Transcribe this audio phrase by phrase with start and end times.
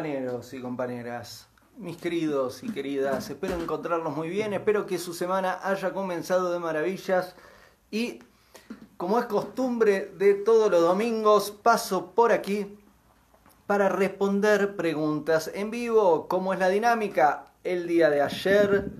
[0.00, 1.46] compañeros y compañeras?
[1.76, 6.58] Mis queridos y queridas, espero encontrarlos muy bien, espero que su semana haya comenzado de
[6.58, 7.34] maravillas
[7.90, 8.20] y
[8.96, 12.78] como es costumbre de todos los domingos, paso por aquí
[13.66, 16.28] para responder preguntas en vivo.
[16.28, 17.52] ¿Cómo es la dinámica?
[17.62, 18.90] El día de ayer,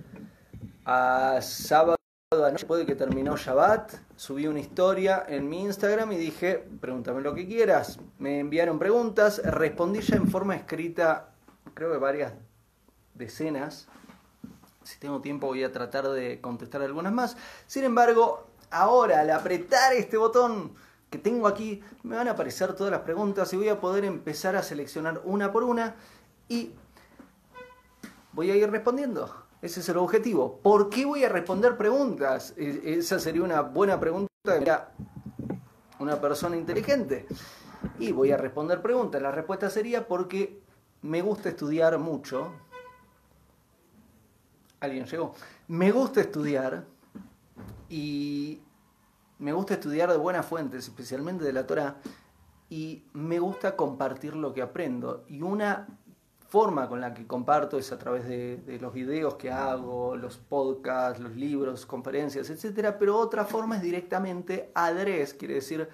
[0.85, 2.00] a sábado
[2.33, 7.35] anoche, puede que terminó Shabbat, subí una historia en mi Instagram y dije, pregúntame lo
[7.35, 7.99] que quieras.
[8.19, 11.33] Me enviaron preguntas, respondí ya en forma escrita,
[11.73, 12.31] creo que varias
[13.15, 13.89] decenas.
[14.81, 17.35] Si tengo tiempo voy a tratar de contestar algunas más.
[17.67, 20.73] Sin embargo, ahora al apretar este botón
[21.09, 24.55] que tengo aquí, me van a aparecer todas las preguntas y voy a poder empezar
[24.55, 25.95] a seleccionar una por una
[26.47, 26.71] y
[28.31, 29.50] voy a ir respondiendo.
[29.61, 30.59] Ese es el objetivo.
[30.63, 32.53] ¿Por qué voy a responder preguntas?
[32.57, 34.73] E, esa sería una buena pregunta de
[35.99, 37.27] una persona inteligente.
[37.99, 39.21] Y voy a responder preguntas.
[39.21, 40.61] La respuesta sería porque
[41.03, 42.51] me gusta estudiar mucho.
[44.79, 45.35] ¿Alguien llegó?
[45.67, 46.85] Me gusta estudiar
[47.87, 48.61] y
[49.37, 51.97] me gusta estudiar de buenas fuentes, especialmente de la Torah,
[52.69, 55.23] y me gusta compartir lo que aprendo.
[55.27, 55.87] Y una
[56.51, 61.21] forma con la que comparto es a través de, los videos que hago, los podcasts,
[61.21, 62.93] los libros, conferencias, etc.
[62.99, 65.87] Pero otra forma es directamente adres, quiere decir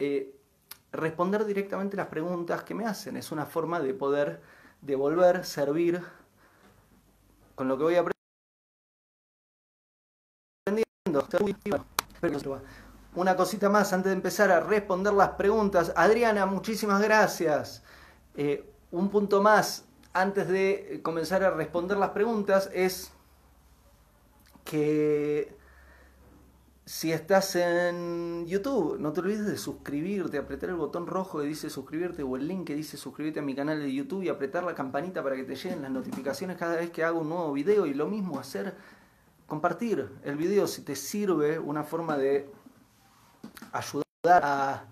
[0.00, 0.34] eh,
[0.90, 3.16] responder directamente las preguntas que me hacen.
[3.16, 4.40] Es una forma de poder
[4.82, 6.02] devolver, servir
[7.54, 8.18] con lo que voy aprendiendo
[13.14, 15.92] una cosita más antes de empezar a responder las preguntas.
[15.94, 17.84] Adriana, muchísimas gracias.
[18.34, 23.12] Eh, un punto más antes de comenzar a responder las preguntas es
[24.64, 25.56] que
[26.84, 31.68] si estás en YouTube, no te olvides de suscribirte, apretar el botón rojo que dice
[31.68, 34.74] suscribirte o el link que dice suscribirte a mi canal de YouTube y apretar la
[34.74, 37.92] campanita para que te lleguen las notificaciones cada vez que hago un nuevo video y
[37.92, 38.74] lo mismo hacer
[39.46, 42.50] compartir el video si te sirve una forma de
[43.72, 44.84] ayudar a,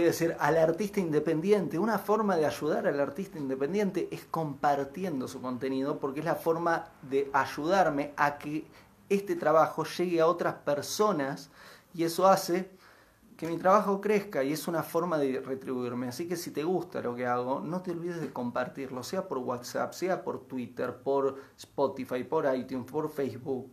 [0.00, 1.78] a decir, al artista independiente.
[1.78, 6.86] Una forma de ayudar al artista independiente es compartiendo su contenido porque es la forma
[7.02, 8.64] de ayudarme a que
[9.10, 11.50] este trabajo llegue a otras personas
[11.92, 12.70] y eso hace
[13.36, 16.08] que mi trabajo crezca y es una forma de retribuirme.
[16.08, 19.38] Así que si te gusta lo que hago, no te olvides de compartirlo, sea por
[19.38, 23.70] WhatsApp, sea por Twitter, por Spotify, por iTunes, por Facebook,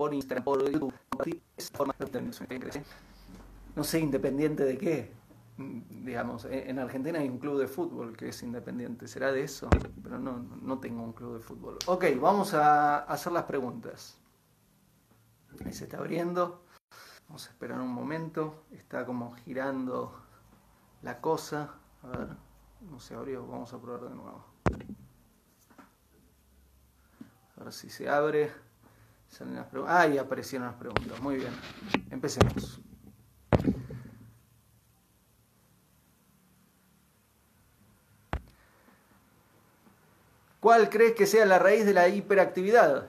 [0.00, 0.94] por Instagram, por YouTube,
[1.74, 1.94] forma
[3.76, 5.12] no sé independiente de qué.
[5.58, 9.68] Mm, digamos, en Argentina hay un club de fútbol que es independiente, será de eso,
[10.02, 11.76] pero no, no tengo un club de fútbol.
[11.84, 14.16] Ok, vamos a hacer las preguntas.
[15.66, 16.64] Ahí se está abriendo.
[17.28, 18.64] Vamos a esperar un momento.
[18.70, 20.18] Está como girando
[21.02, 21.74] la cosa.
[22.04, 22.28] A ver,
[22.90, 23.46] no se abrió.
[23.46, 24.46] Vamos a probar de nuevo.
[27.58, 28.69] A ver si se abre.
[29.30, 31.20] Salen las Ah, y aparecieron las preguntas.
[31.20, 31.52] Muy bien.
[32.10, 32.80] Empecemos.
[40.60, 43.08] ¿Cuál crees que sea la raíz de la hiperactividad?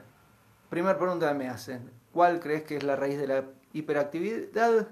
[0.70, 1.92] Primera pregunta que me hacen.
[2.14, 4.88] ¿Cuál crees que es la raíz de la hiperactividad?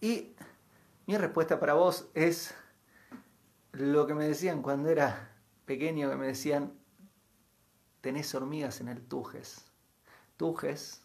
[0.00, 0.36] Y
[1.06, 2.54] mi respuesta para vos es
[3.72, 5.32] lo que me decían cuando era
[5.64, 6.72] pequeño, que me decían,
[8.00, 9.67] tenés hormigas en el tujes.
[10.38, 11.02] Tujes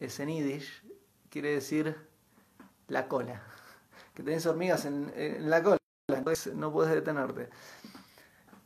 [0.00, 0.84] es en Yiddish,
[1.30, 1.96] quiere decir
[2.88, 3.40] la cola.
[4.14, 7.48] Que tenés hormigas en, la cola, entonces no puedes detenerte.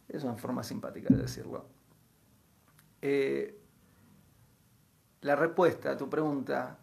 [0.08, 1.66] Es una forma simpática de decirlo.
[3.02, 3.60] Eh,
[5.20, 6.78] la respuesta a tu pregunta,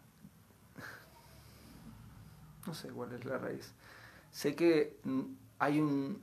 [2.66, 3.74] no sé cuál es la raíz.
[4.30, 5.00] Sé que
[5.58, 6.22] hay un...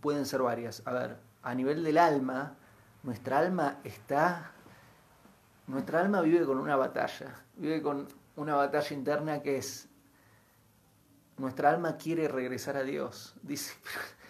[0.00, 0.82] Pueden ser varias.
[0.86, 2.56] A ver, a nivel del alma,
[3.04, 4.52] nuestra alma está
[5.68, 9.88] nuestra alma vive con una batalla, vive con una batalla interna que es,
[11.36, 13.34] nuestra alma quiere regresar a Dios.
[13.42, 13.74] Dice,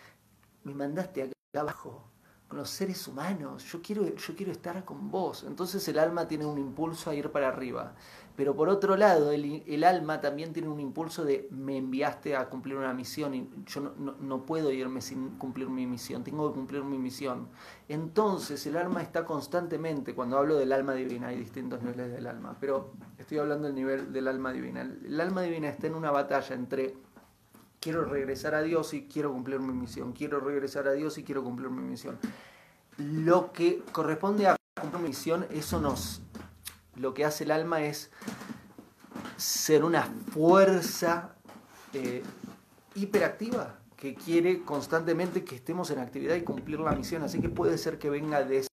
[0.65, 2.05] me mandaste acá abajo,
[2.49, 5.45] con los seres humanos, yo quiero, yo quiero estar con vos.
[5.45, 7.95] Entonces el alma tiene un impulso a ir para arriba.
[8.39, 12.77] Pero por otro lado, el, alma también tiene un impulso de me enviaste a cumplir
[12.77, 16.85] una misión y yo no, no, puedo irme sin cumplir mi misión, tengo que cumplir
[16.85, 17.49] mi misión.
[17.89, 22.57] Entonces el alma está constantemente, cuando hablo del alma divina, hay distintos niveles del alma,
[22.61, 24.83] pero estoy hablando del nivel del alma divina.
[24.83, 26.95] El alma divina está en una batalla entre
[27.81, 31.43] quiero regresar a Dios y quiero cumplir mi misión, quiero regresar a Dios y quiero
[31.43, 32.17] cumplir mi misión.
[32.99, 34.55] Lo que corresponde a
[34.89, 36.23] una misión, eso nos,
[36.99, 38.11] lo que hace el alma es
[39.37, 41.35] ser una fuerza
[41.93, 42.23] eh,
[42.95, 47.23] hiperactiva que quiere constantemente que estemos en actividad y cumplir la misión.
[47.23, 48.67] Así que puede ser que venga de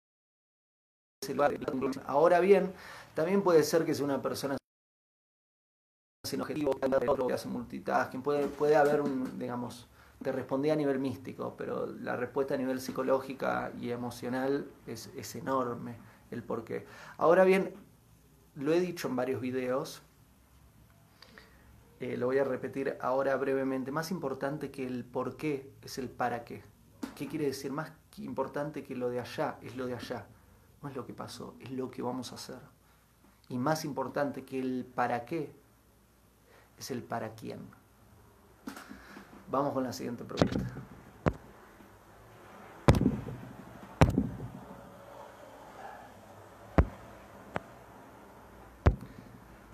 [1.23, 1.59] ese lugar.
[2.07, 2.73] Ahora bien,
[3.15, 4.57] también puede ser que sea una persona
[6.25, 6.73] sin objetivo,
[7.27, 9.89] que hace multitasking, puede, puede haber un, digamos,
[10.23, 15.35] te respondí a nivel místico, pero la respuesta a nivel psicológica y emocional es, es
[15.35, 15.97] enorme
[16.31, 16.87] el porqué.
[17.19, 17.75] Ahora bien,
[18.55, 20.03] lo he dicho en varios videos,
[22.01, 23.93] eh, lo voy a repetir ahora brevemente.
[23.93, 26.63] Más importante que el por qué es el para qué.
[27.15, 27.73] ¿Qué quiere decir?
[27.73, 30.27] Más importante que lo de allá es lo de allá.
[30.83, 32.59] No es lo que pasó, es lo que vamos a hacer.
[33.49, 35.53] Y más importante que el para qué
[36.79, 37.61] es el para quién.
[39.49, 40.75] Vamos con la siguiente pregunta.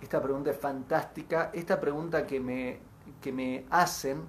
[0.09, 1.51] Esta pregunta es fantástica.
[1.53, 2.79] Esta pregunta que me,
[3.21, 4.25] que me hacen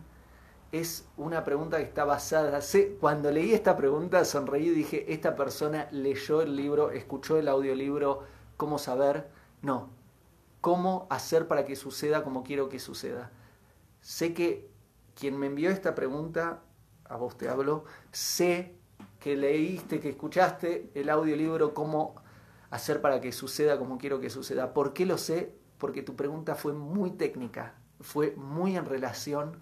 [0.74, 2.60] es una pregunta que está basada.
[3.00, 8.24] Cuando leí esta pregunta sonreí y dije, esta persona leyó el libro, escuchó el audiolibro,
[8.58, 9.30] ¿cómo saber?
[9.62, 9.90] No,
[10.60, 13.32] ¿cómo hacer para que suceda como quiero que suceda?
[14.02, 14.70] Sé que
[15.16, 16.60] quien me envió esta pregunta,
[17.06, 18.76] a vos te hablo, sé
[19.22, 22.16] que leíste, que escuchaste el audiolibro, cómo
[22.70, 24.74] hacer para que suceda como quiero que suceda.
[24.74, 25.58] ¿Por qué lo sé?
[25.80, 29.62] Porque tu pregunta fue muy técnica, fue muy en relación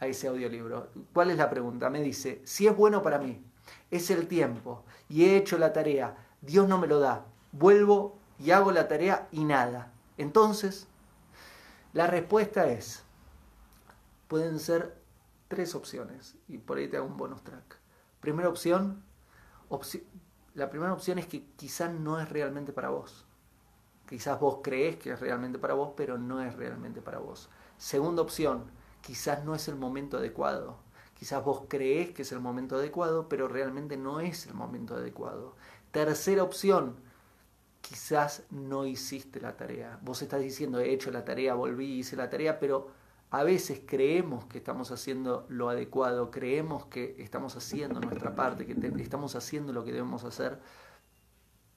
[0.00, 0.88] a ese audiolibro.
[1.12, 1.90] ¿Cuál es la pregunta?
[1.90, 3.44] Me dice, si es bueno para mí,
[3.90, 8.50] es el tiempo y he hecho la tarea, Dios no me lo da, vuelvo y
[8.50, 9.92] hago la tarea y nada.
[10.16, 10.88] Entonces,
[11.92, 13.04] la respuesta es,
[14.26, 14.96] pueden ser
[15.48, 17.78] tres opciones y por ahí te hago un bonus track.
[18.20, 19.02] Primera opción,
[20.54, 23.27] la primera opción es que quizás no es realmente para vos.
[24.08, 27.50] Quizás vos crees que es realmente para vos, pero no es realmente para vos.
[27.76, 28.64] Segunda opción,
[29.02, 30.78] quizás no es el momento adecuado.
[31.18, 35.56] Quizás vos crees que es el momento adecuado, pero realmente no es el momento adecuado.
[35.90, 36.96] Tercera opción,
[37.82, 39.98] quizás no hiciste la tarea.
[40.02, 42.88] Vos estás diciendo, he hecho la tarea, volví, hice la tarea, pero
[43.30, 49.02] a veces creemos que estamos haciendo lo adecuado, creemos que estamos haciendo nuestra parte, que
[49.02, 50.58] estamos haciendo lo que debemos hacer,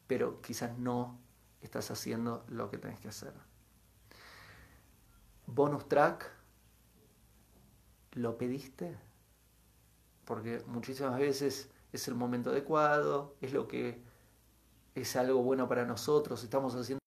[0.07, 1.19] pero quizás no
[1.61, 3.33] estás haciendo lo que tenés que hacer.
[5.45, 6.31] Bonus track,
[8.13, 8.97] ¿lo pediste?
[10.25, 14.01] Porque muchísimas veces es el momento adecuado, es lo que
[14.95, 17.01] es algo bueno para nosotros, estamos haciendo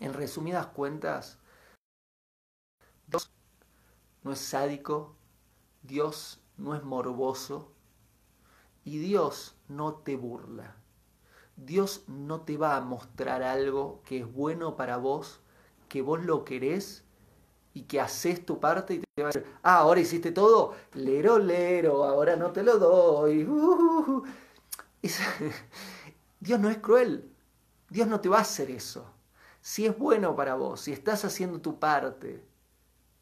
[0.00, 1.38] en resumidas cuentas,
[3.06, 3.30] Dios
[4.22, 5.16] no es sádico,
[5.82, 7.72] Dios no es morboso
[8.84, 10.79] y Dios no te burla.
[11.64, 15.40] Dios no te va a mostrar algo que es bueno para vos,
[15.88, 17.04] que vos lo querés
[17.74, 21.38] y que haces tu parte y te va a decir, ah, ahora hiciste todo, lero,
[21.38, 23.48] lero, ahora no te lo doy.
[25.02, 25.08] Uh,
[26.40, 27.32] Dios no es cruel,
[27.88, 29.06] Dios no te va a hacer eso.
[29.62, 32.44] Si es bueno para vos, si estás haciendo tu parte,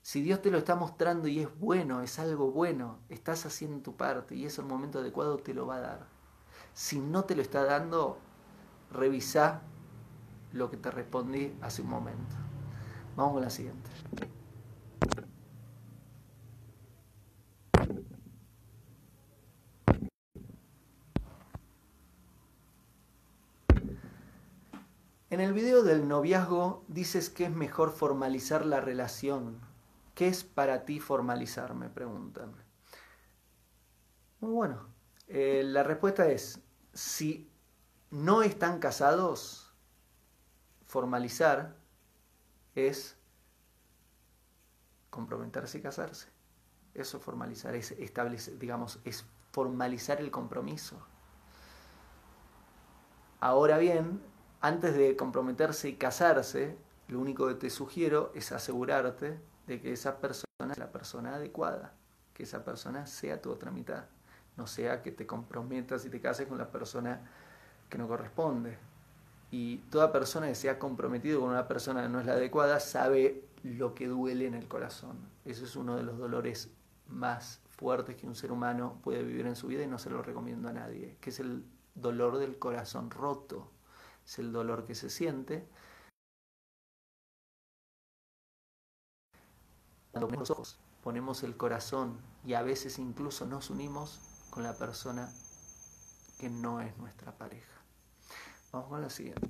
[0.03, 3.97] si Dios te lo está mostrando y es bueno, es algo bueno, estás haciendo tu
[3.97, 6.07] parte y es el momento adecuado, te lo va a dar.
[6.75, 8.19] Si no te lo está dando,
[8.91, 9.63] revisa
[10.53, 12.37] lo que te respondí hace un momento.
[13.17, 13.91] Vamos con la siguiente.
[25.31, 29.61] En el video del noviazgo dices que es mejor formalizar la relación.
[30.15, 31.75] ¿Qué es para ti formalizar?
[31.75, 32.53] Me preguntan.
[34.41, 34.89] Muy bueno.
[35.29, 36.61] Eh, la respuesta es,
[36.95, 37.51] si
[38.11, 39.73] no están casados,
[40.87, 41.77] formalizar
[42.75, 43.17] es
[45.11, 46.29] comprometerse y casarse.
[46.95, 50.97] Eso formalizar es establecer, digamos, es formalizar el compromiso.
[53.41, 54.21] Ahora bien,
[54.61, 56.77] antes de comprometerse y casarse,
[57.09, 61.95] lo único que te sugiero es asegurarte de que esa persona es la persona adecuada,
[62.35, 64.07] que esa persona sea tu otra mitad,
[64.57, 67.31] no sea que te comprometas y te cases con la persona
[67.89, 68.79] que no corresponde.
[69.51, 72.81] Y toda persona que se ha comprometido con una persona que no es la adecuada
[72.81, 75.17] sabe lo que duele en el corazón.
[75.45, 76.71] Eso es uno de los dolores
[77.09, 80.23] más fuertes que un ser humano puede vivir en su vida y no se lo
[80.23, 81.65] recomiendo a nadie, que es el
[81.95, 83.71] dolor del corazón roto.
[84.27, 85.67] Es el dolor que se siente.
[90.13, 95.33] Cuando ponemos ponemos el corazón y a veces incluso nos unimos con la persona
[96.39, 97.78] que no es nuestra pareja.
[98.73, 99.49] Vamos con la siguiente.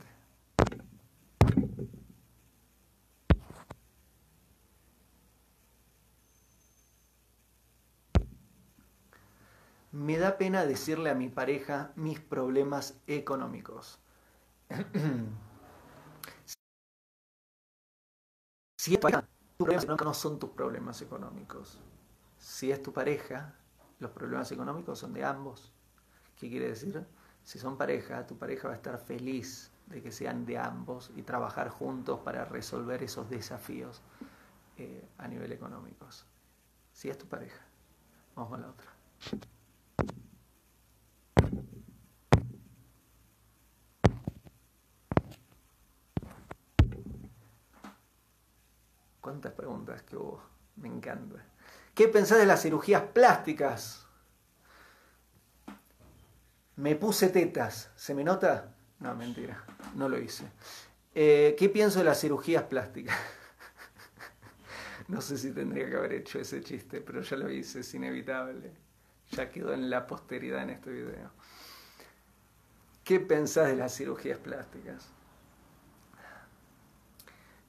[9.91, 13.99] Me da pena decirle a mi pareja mis problemas económicos.
[18.77, 21.81] si es pareja, tus problemas económicos no son tus problemas económicos.
[22.39, 23.57] Si es tu pareja,
[23.99, 25.73] los problemas económicos son de ambos.
[26.37, 27.05] ¿Qué quiere decir?
[27.49, 31.23] Si son pareja, tu pareja va a estar feliz de que sean de ambos y
[31.23, 34.03] trabajar juntos para resolver esos desafíos
[34.77, 36.27] eh, a nivel económicos.
[36.93, 37.65] Si es tu pareja.
[38.35, 38.93] Vamos con la otra.
[49.23, 50.43] ¿Cuántas preguntas que hubo?
[50.77, 51.43] Me encanta.
[51.95, 54.08] ¿Qué pensás de las cirugías plásticas?
[56.79, 57.91] Me puse tetas.
[57.97, 58.75] ¿Se me nota?
[59.01, 59.65] No, mentira.
[59.95, 60.45] No lo hice.
[61.15, 63.17] Eh, ¿Qué pienso de las cirugías plásticas?
[65.09, 68.73] no sé si tendría que haber hecho ese chiste, pero ya lo hice, es inevitable.
[69.33, 71.31] Ya quedó en la posteridad en este video.
[73.05, 75.13] ¿Qué pensás de las cirugías plásticas?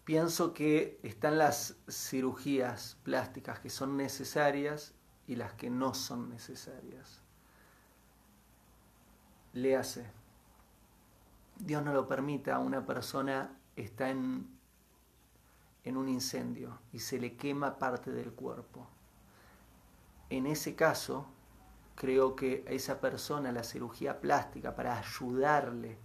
[0.10, 4.96] pienso que están las cirugías plásticas que son necesarias
[5.28, 7.22] y las que no son necesarias.
[9.54, 10.06] Le hace.
[11.58, 14.48] Dios no lo permita, una persona está en,
[15.84, 18.88] en un incendio y se le quema parte del cuerpo.
[20.30, 21.26] En ese caso,
[21.96, 25.98] creo que a esa persona la cirugía plástica para ayudarle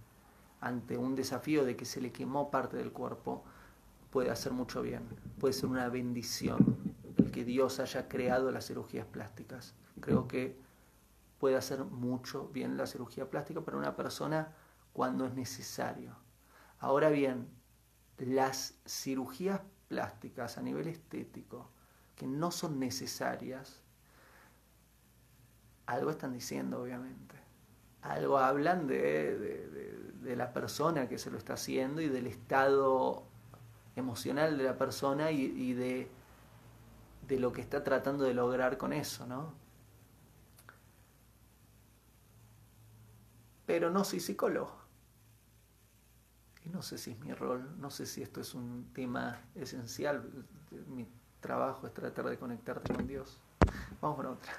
[0.59, 3.43] ante un desafío de que se le quemó parte del cuerpo,
[4.09, 5.03] puede hacer mucho bien,
[5.39, 6.77] puede ser una bendición
[7.17, 9.75] el que Dios haya creado las cirugías plásticas.
[9.99, 10.57] Creo que
[11.39, 14.53] puede hacer mucho bien la cirugía plástica para una persona
[14.93, 16.15] cuando es necesario.
[16.79, 17.47] Ahora bien,
[18.17, 21.69] las cirugías plásticas a nivel estético
[22.15, 23.83] que no son necesarias,
[25.85, 27.35] algo están diciendo obviamente.
[28.01, 33.25] Algo hablan de, de la persona que se lo está haciendo y del estado
[33.95, 36.09] emocional de la persona y, de,
[37.27, 39.53] de, lo que está tratando de lograr con eso, ¿no?
[43.65, 44.75] Pero no soy psicólogo.
[46.63, 50.27] Y no sé si es mi rol, no sé si esto es un tema esencial.
[50.87, 51.07] Mi
[51.39, 53.39] trabajo es tratar de conectarte con Dios.
[54.01, 54.53] Vamos con otra.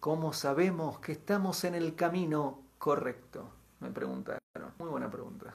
[0.00, 3.57] ¿Cómo sabemos que estamos en el camino correcto?
[3.80, 4.40] Me preguntaron.
[4.78, 5.54] Muy buena pregunta.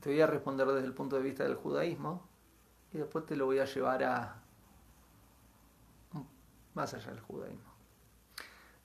[0.00, 2.28] Te voy a responder desde el punto de vista del judaísmo
[2.92, 4.42] y después te lo voy a llevar a
[6.74, 7.72] más allá del judaísmo.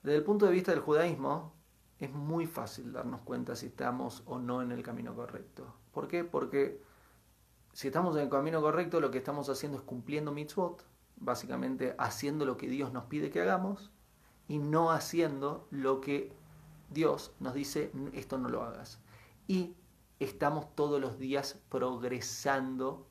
[0.02, 1.54] Desde el punto de vista del judaísmo
[2.00, 5.74] es muy fácil darnos cuenta si estamos o no en el camino correcto.
[5.92, 6.24] ¿Por qué?
[6.24, 6.82] Porque
[7.74, 10.86] si estamos en el camino correcto lo que estamos haciendo es cumpliendo mitzvot,
[11.18, 13.92] básicamente haciendo lo que Dios nos pide que hagamos
[14.50, 16.34] y no haciendo lo que
[16.90, 19.00] Dios nos dice, esto no lo hagas.
[19.48, 19.76] Y
[20.20, 23.08] estamos todos los días progresando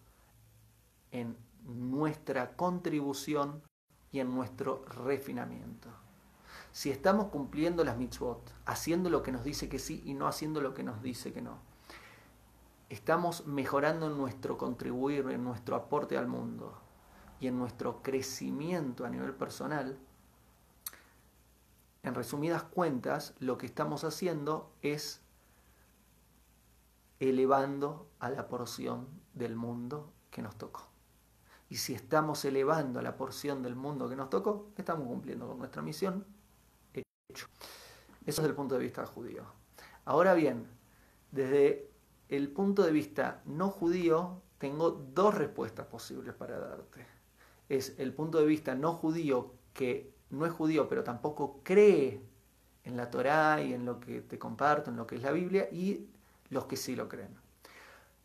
[1.13, 3.63] en nuestra contribución
[4.11, 5.89] y en nuestro refinamiento.
[6.73, 10.61] Si estamos cumpliendo las mitzvot, haciendo lo que nos dice que sí y no haciendo
[10.61, 11.59] lo que nos dice que no,
[12.89, 16.79] estamos mejorando en nuestro contribuir, en nuestro aporte al mundo,
[17.41, 19.99] y en nuestro crecimiento a nivel personal,
[22.09, 25.21] en resumidas cuentas, lo que estamos haciendo es
[27.21, 30.89] elevando a la porción del mundo que nos tocó.
[31.69, 35.59] Y si estamos elevando a la porción del mundo que nos tocó, estamos cumpliendo con
[35.59, 36.25] nuestra misión.
[36.93, 37.47] Hecho.
[38.25, 39.45] Eso es el punto de vista judío.
[40.05, 40.67] Ahora bien,
[41.31, 41.91] desde
[42.29, 47.19] el punto de vista no judío, tengo dos respuestas posibles para darte
[47.69, 52.21] es el punto de vista no judío que no es judío pero tampoco cree
[52.85, 55.69] en la Torá y en lo que te comparto, en lo que es la Biblia,
[55.71, 56.07] y
[56.51, 57.37] los que sí lo creen.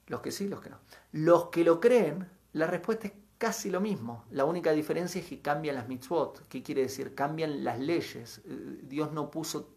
[0.07, 0.79] Los que sí, los que no.
[1.11, 4.25] Los que lo creen, la respuesta es casi lo mismo.
[4.31, 6.47] La única diferencia es que cambian las mitzvot.
[6.47, 7.13] ¿Qué quiere decir?
[7.13, 8.41] Cambian las leyes.
[8.45, 9.73] Eh, Dios no puso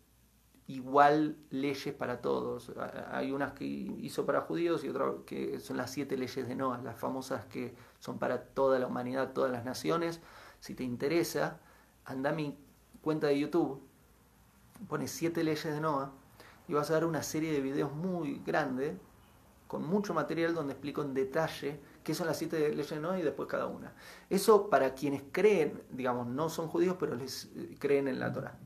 [0.68, 2.72] igual leyes para todos.
[3.10, 6.78] Hay unas que hizo para judíos y otras que son las siete leyes de Noah,
[6.82, 10.20] las famosas que son para toda la humanidad, todas las naciones.
[10.60, 11.60] Si te interesa,
[12.06, 12.56] anda a mi
[13.02, 13.80] cuenta de YouTube,
[14.88, 16.12] pones siete leyes de Noah
[16.68, 18.96] y vas a ver una serie de videos muy grande,
[19.66, 23.22] con mucho material donde explico en detalle qué son las siete leyes de Noah y
[23.22, 23.92] después cada una.
[24.30, 28.56] Eso para quienes creen, digamos, no son judíos, pero les eh, creen en la Torah.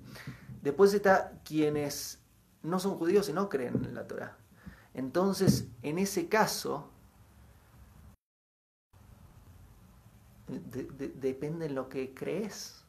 [0.62, 2.20] Después está quienes
[2.62, 4.36] no son judíos y no creen en la Torah.
[4.92, 6.90] Entonces, en ese caso,
[10.48, 12.79] depende en lo que crees.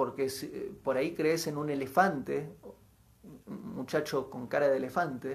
[0.00, 0.46] Porque si,
[0.82, 2.56] por ahí crees en un elefante,
[3.44, 5.34] un muchacho con cara de elefante,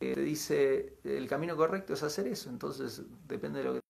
[0.00, 2.48] que dice el camino correcto es hacer eso.
[2.48, 3.80] Entonces, depende de lo que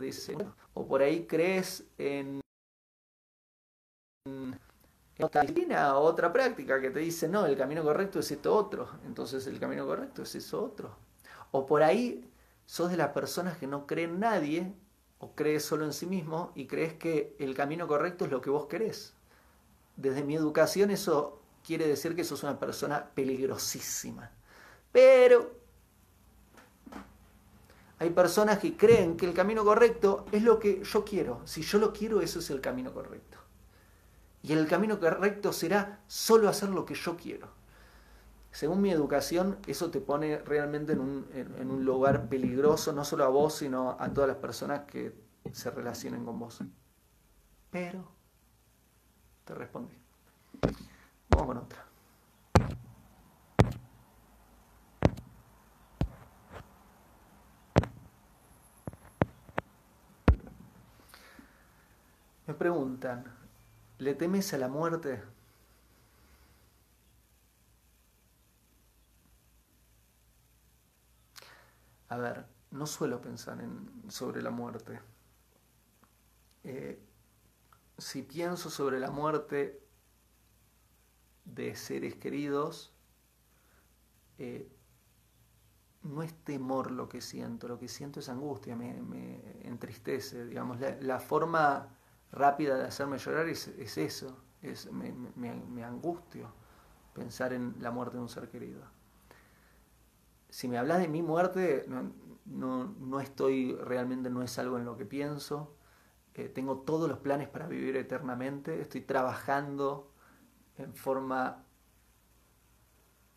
[0.00, 0.36] dice.
[0.74, 2.40] O por ahí crees en
[5.20, 9.46] otra disciplina otra práctica que te dice, no, el camino correcto es esto otro, entonces
[9.46, 10.96] el camino correcto es eso otro.
[11.52, 12.28] O por ahí
[12.66, 14.74] sos de las personas que no creen en nadie
[15.18, 18.50] o crees solo en sí mismo y crees que el camino correcto es lo que
[18.50, 19.14] vos querés.
[19.96, 24.30] Desde mi educación eso quiere decir que sos una persona peligrosísima.
[24.92, 25.58] Pero
[27.98, 31.42] hay personas que creen que el camino correcto es lo que yo quiero.
[31.46, 33.38] Si yo lo quiero, eso es el camino correcto.
[34.42, 37.57] Y el camino correcto será solo hacer lo que yo quiero.
[38.50, 43.24] Según mi educación, eso te pone realmente en un, en, un lugar peligroso, no solo
[43.24, 45.14] a vos, sino a todas las personas que
[45.52, 46.62] se relacionen con vos.
[47.70, 48.04] Pero,
[49.44, 49.94] te respondí.
[51.30, 51.84] Vamos con otra.
[62.46, 63.38] Me preguntan,
[63.98, 65.20] ¿Le temes a la muerte?
[72.08, 75.00] A ver, no suelo pensar en, sobre la muerte.
[76.64, 77.02] Eh,
[77.98, 79.82] si pienso sobre la muerte
[81.44, 82.92] de seres queridos,
[84.38, 84.70] eh,
[86.02, 91.18] no es temor lo que siento, lo que siento es angustia, me, entristece, digamos, la
[91.18, 91.88] forma
[92.30, 93.68] rápida de hacerme llorar es,
[93.98, 96.52] eso, es, me, angustio
[97.14, 98.82] pensar en la muerte de un ser querido.
[100.48, 105.04] Si me hablas de mi muerte, no, estoy realmente, no es algo en lo que
[105.04, 105.74] pienso.
[106.34, 108.80] Eh, tengo todos los planes para vivir eternamente.
[108.80, 110.12] Estoy trabajando
[110.78, 111.64] en forma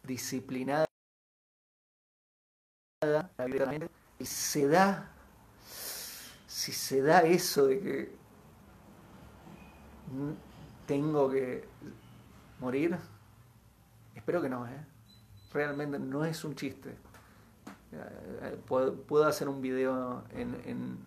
[0.04, 0.86] disciplinada
[4.19, 5.12] y se da,
[6.47, 8.21] si se da eso de que
[10.86, 11.67] tengo que
[12.60, 12.97] morir?
[14.15, 14.86] Espero que no, ¿eh?
[15.54, 16.96] Realmente no es un chiste.
[17.92, 20.98] Eh, puedo, hacer un video en,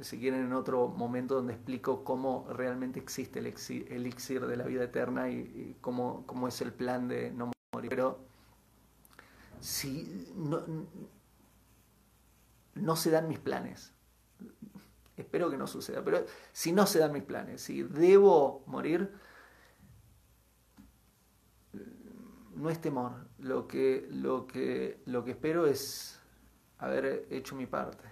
[0.00, 4.84] si quieren, en otro momento donde explico cómo realmente existe el elixir de la vida
[4.84, 7.90] eterna y, cómo, cómo, es el plan de no morir.
[7.90, 8.18] Pero
[9.60, 10.62] si no,
[12.74, 13.94] no se dan mis planes,
[15.16, 19.12] Espero que no suceda, pero si no se dan mis planes, si debo morir,
[22.56, 23.23] no es temor.
[23.38, 26.20] Lo que, lo que, lo que espero es
[26.78, 28.04] haber hecho mi parte.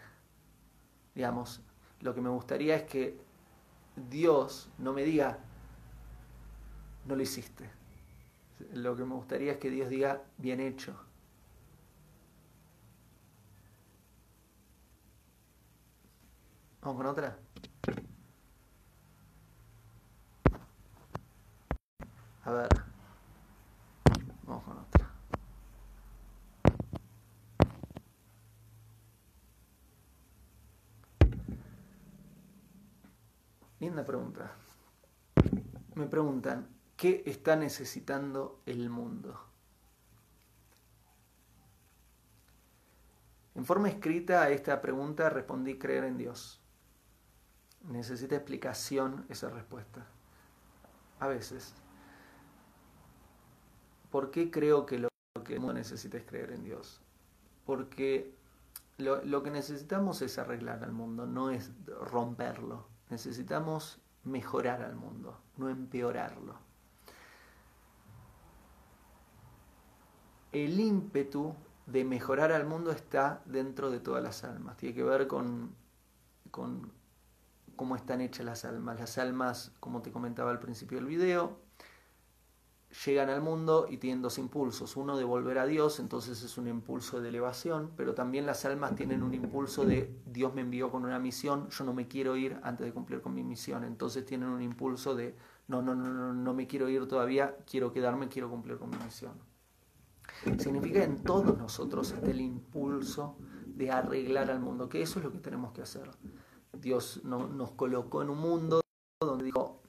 [1.15, 1.61] Digamos,
[2.01, 3.19] lo que me gustaría es que
[3.97, 5.39] Dios no me diga,
[7.07, 7.71] no lo hiciste.
[8.73, 10.97] Lo que me gustaría es que Dios diga, bien hecho.
[16.83, 17.39] Vamos con otra.
[22.45, 22.69] A ver.
[24.45, 24.93] Vamos con otra.
[33.83, 34.53] Linda pregunta.
[35.97, 39.45] Me preguntan, ¿qué está necesitando el mundo?
[43.57, 46.61] En forma escrita a esta pregunta respondí creer en Dios.
[47.89, 50.07] Necesita explicación esa respuesta.
[51.19, 51.75] A veces.
[54.13, 55.09] ¿Por qué creo que lo
[55.45, 57.01] que necesita es creer en Dios?
[57.67, 58.33] Porque
[58.99, 62.92] lo, lo, que necesitamos es arreglar al mundo, no es romperlo.
[63.13, 66.55] Necesitamos mejorar al mundo, no empeorarlo.
[70.51, 74.79] El ímpetu de mejorar al mundo está dentro de todas las almas.
[74.79, 75.75] Tiene que ver con,
[76.51, 76.91] con
[77.77, 78.99] cómo están hechas las almas.
[78.99, 81.59] Las almas, como te comentaba al principio del video,
[83.07, 84.97] llegan al mundo y tienen dos impulsos.
[84.97, 88.95] Uno de volver a Dios, entonces es un impulso de elevación, pero también las almas
[88.95, 92.59] tienen un impulso de Dios me envió con una misión, yo no me quiero ir
[92.63, 93.85] antes de cumplir con mi misión.
[93.85, 95.37] Entonces tienen un impulso de
[95.69, 99.33] no, no, no, no me quiero ir todavía, quiero quedarme, quiero cumplir con mi misión.
[100.59, 105.25] Significa que en todos nosotros está el impulso de arreglar al mundo, que eso es
[105.25, 106.11] lo que tenemos que hacer.
[106.73, 108.81] Dios no, nos colocó en un mundo
[109.21, 109.82] donde dijo,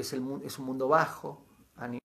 [0.00, 0.12] es,
[0.58, 1.42] un mundo bajo,
[1.76, 2.00] a nivel,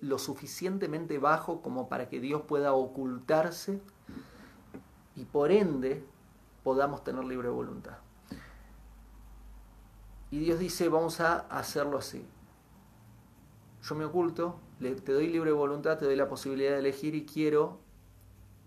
[0.00, 3.80] lo, suficientemente bajo como para que Dios pueda ocultarse
[5.16, 6.04] y por ende
[6.62, 7.98] podamos tener libre voluntad.
[10.30, 12.26] Y Dios dice, vamos a hacerlo así.
[13.82, 17.78] Yo me oculto, te doy libre voluntad, te doy la posibilidad de elegir y quiero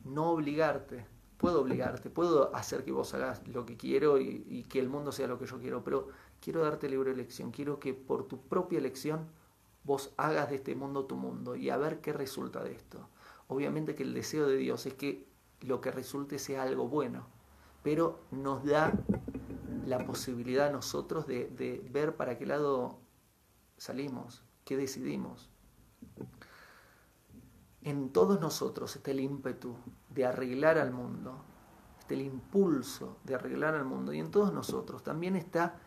[0.05, 1.05] no obligarte.
[1.37, 5.27] Puedo obligarte, puedo hacer que vos hagas lo que quiero y que el mundo sea
[5.27, 6.09] lo que yo quiero, pero
[6.41, 7.51] quiero darte libre elección.
[7.51, 9.27] Quiero que por tu propia elección
[9.83, 13.09] vos hagas de este mundo tu mundo y a ver qué resulta de esto.
[13.47, 15.27] Obviamente que el deseo de Dios es que
[15.61, 17.27] lo que resulte sea algo bueno,
[17.83, 18.93] pero nos da
[19.85, 22.99] la posibilidad a nosotros de, de ver para qué lado
[23.77, 25.49] salimos, qué decidimos.
[27.81, 29.75] En todos nosotros está el ímpetu
[30.09, 31.41] de arreglar al mundo,
[31.99, 35.79] está el impulso de arreglar al mundo, y en todos nosotros también está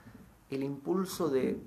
[0.55, 1.61] el impulso de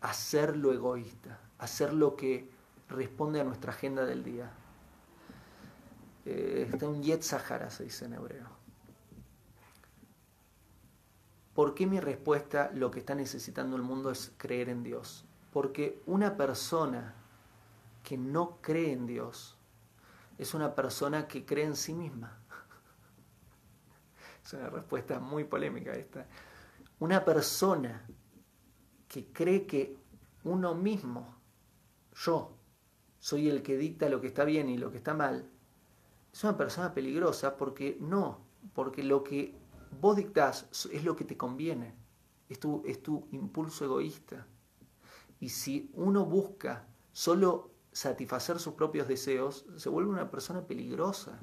[0.00, 2.48] hacer lo egoísta, hacer lo que
[2.88, 4.50] responde a nuestra agenda del día.
[6.26, 8.64] Eh, está un Yet Sahara, se dice en hebreo.
[11.54, 15.24] ¿Por qué mi respuesta, lo que está necesitando el mundo es creer en Dios?
[15.52, 17.14] Porque una persona
[18.02, 19.56] que no cree en Dios
[20.36, 22.38] es una persona que cree en sí misma.
[24.44, 26.26] Es una respuesta muy polémica esta.
[27.04, 28.06] Una persona
[29.08, 29.98] que cree que
[30.42, 31.36] uno mismo,
[32.14, 32.56] yo,
[33.18, 35.50] soy el que dicta lo que está bien y lo que está mal,
[36.32, 39.54] es una persona peligrosa porque no, porque lo que
[40.00, 41.94] vos dictás es lo que te conviene,
[42.48, 44.46] es tu, es tu impulso egoísta.
[45.40, 51.38] Y si uno busca solo satisfacer sus propios deseos, se vuelve una persona peligrosa.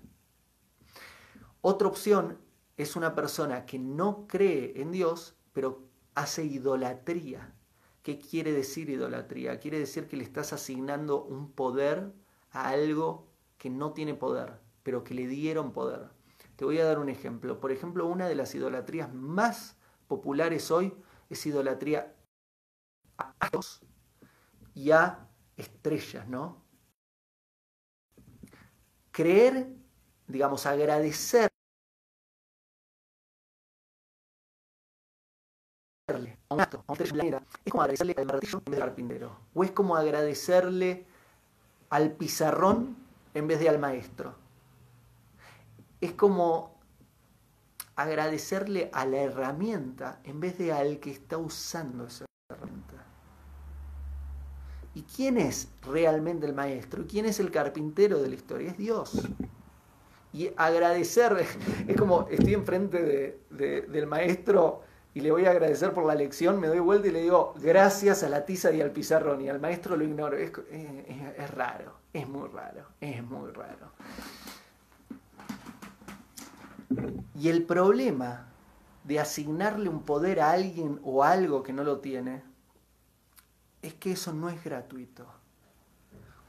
[1.62, 2.40] Otra opción
[2.78, 7.56] es una persona que no cree en Dios, pero hace idolatría.
[8.04, 9.60] ¿Qué quiere decir idolatría?
[9.60, 12.12] Quiere decir que le estás asignando un poder
[12.52, 16.10] a algo que no tiene poder, pero que le dieron poder.
[16.56, 17.60] Te voy a dar un ejemplo.
[17.60, 20.94] Por ejemplo, una de las idolatrías más populares hoy
[21.30, 22.16] es idolatría
[23.18, 23.82] a Dios
[24.74, 26.66] y a estrellas, ¿no?
[29.12, 29.76] Creer,
[30.28, 31.51] digamos, agradecer
[36.54, 36.98] un
[37.66, 39.38] es como agradecerle al martillo en vez del carpintero.
[39.54, 41.06] O es como agradecerle
[41.90, 42.98] al pizarrón
[43.34, 44.36] en vez de al maestro
[46.02, 46.80] es como
[47.96, 53.06] agradecerle a la herramienta en vez de al que está usando esa herramienta.
[54.96, 57.04] ¿Y quién es realmente el maestro?
[57.04, 58.72] ¿Y quién es el carpintero de la historia?
[58.72, 59.30] Es Dios.
[60.34, 61.46] Y agradecer,
[61.88, 64.82] es como estoy enfrente del maestro
[65.14, 68.24] y le voy a agradecer por la lección, me doy vuelta y le digo gracias
[68.24, 70.38] a la tiza y al pizarrón y al maestro lo ignoro.
[70.38, 73.92] es raro, es muy raro, es muy raro.
[77.36, 78.48] Y el problema
[79.04, 82.44] de asignarle un poder a alguien o algo que no lo tiene
[83.82, 85.26] es que eso no es gratuito.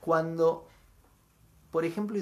[0.01, 0.69] Cuando,
[1.71, 2.19] por ejemplo,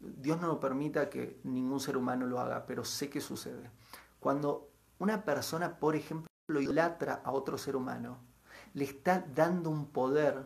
[0.00, 3.70] Dios no lo permita que ningún ser humano lo haga, pero sé que sucede.
[4.18, 4.69] Cuando
[5.00, 6.28] una persona, por ejemplo,
[6.60, 8.18] idolatra a otro ser humano,
[8.74, 10.44] le está dando un poder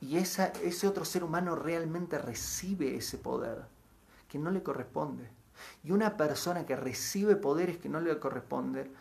[0.00, 3.64] y ese otro ser humano realmente recibe ese poder
[4.28, 5.30] que no le corresponde.
[5.84, 8.92] Y una persona que recibe poderes que no le corresponden,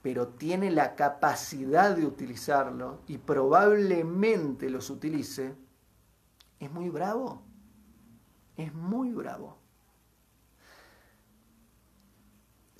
[0.00, 5.54] pero tiene la capacidad de utilizarlo y probablemente los utilice,
[6.60, 7.42] es muy bravo.
[8.56, 9.58] Es muy bravo.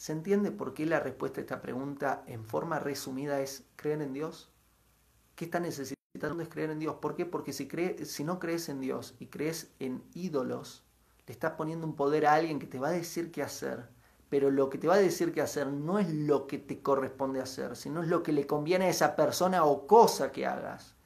[0.04, 4.12] ¿Se entiende por qué la respuesta a esta pregunta en forma resumida es creer en
[4.12, 4.50] Dios?
[5.34, 6.96] ¿Qué está necesitando es creer en Dios?
[6.96, 7.24] ¿Por qué?
[7.24, 7.66] Porque si,
[8.04, 10.84] si no crees en Dios y crees en ídolos,
[11.26, 13.88] le estás poniendo un poder a alguien que te va a decir qué hacer,
[14.28, 17.40] pero lo que te va a decir qué hacer no es lo que te corresponde
[17.40, 20.96] hacer, sino es lo que le conviene a esa persona o cosa que hagas.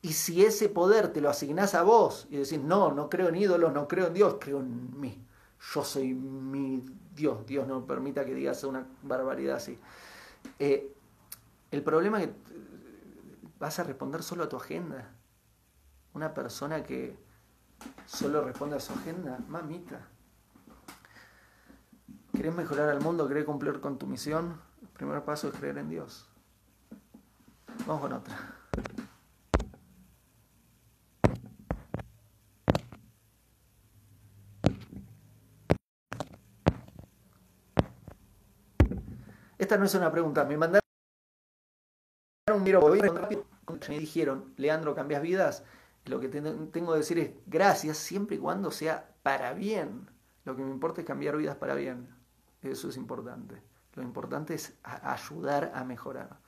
[0.00, 3.34] Y si ese poder te lo asignás a vos y decís, no, no creo en
[3.34, 5.26] ídolos, no creo en Dios, creo en mí.
[5.74, 7.46] Yo soy mi Dios.
[7.46, 9.78] Dios no permita que digas una barbaridad así.
[10.58, 10.94] Eh,
[11.70, 12.34] el problema es que
[13.58, 15.10] vas a responder solo a tu agenda.
[16.14, 17.16] Una persona que,
[18.06, 20.08] solo responde a su agenda, mamita.
[22.32, 23.28] ¿Querés mejorar al mundo?
[23.28, 24.60] ¿Querés cumplir con tu misión?
[24.92, 26.28] primer paso es creer en Dios.
[27.86, 28.61] Vamos con otra.
[39.72, 40.82] Esta no es una pregunta, me mandaron
[42.52, 42.62] un
[43.88, 45.64] me dijeron, Leandro, ¿cambias vidas?
[46.04, 50.10] Lo que tengo que decir es gracias siempre y cuando sea para bien.
[50.44, 52.14] Lo que me importa es cambiar vidas para bien.
[52.60, 53.62] Eso es importante.
[53.94, 56.38] Lo importante es ayudar a mejorar.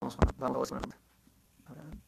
[0.00, 1.98] Vamos, vamos, vamos.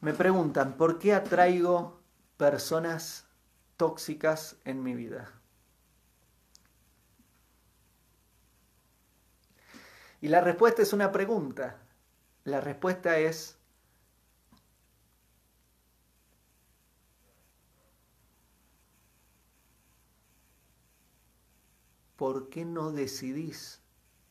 [0.00, 2.00] Me preguntan, ¿por qué atraigo
[2.38, 3.26] personas
[3.76, 5.30] tóxicas en mi vida?
[10.22, 11.82] Y la respuesta es una pregunta.
[12.44, 13.58] La respuesta es,
[22.16, 23.82] ¿por qué no decidís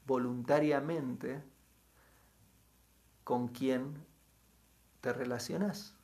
[0.07, 1.43] voluntariamente
[3.23, 4.08] con quién
[5.01, 5.95] te relacionas.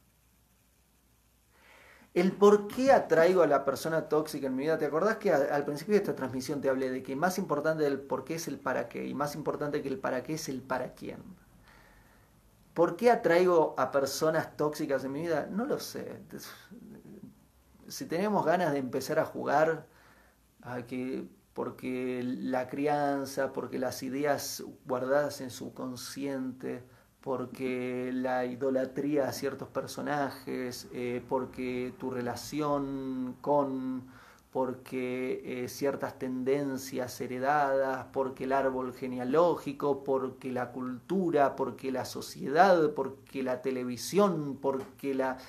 [2.13, 4.77] El por qué atraigo a la persona tóxica en mi vida.
[4.77, 7.99] ¿Te acordás que al principio de esta transmisión te hablé de que más importante del
[7.99, 10.61] por qué es el para qué y más importante que el para qué es el
[10.61, 11.21] para quién?
[12.73, 15.47] ¿Por qué atraigo a personas tóxicas en mi vida?
[15.51, 16.21] No lo sé.
[17.89, 19.85] Si tenemos ganas de empezar a jugar,
[20.61, 26.83] a que porque la crianza, porque las ideas guardadas en su consciente,
[27.25, 34.03] porque la idolatría a ciertos personajes, eh, porque tu relación con,
[34.51, 42.91] porque eh, ciertas tendencias heredadas, porque el árbol genealógico, porque la cultura, porque la sociedad,
[42.91, 45.39] porque la televisión, porque la...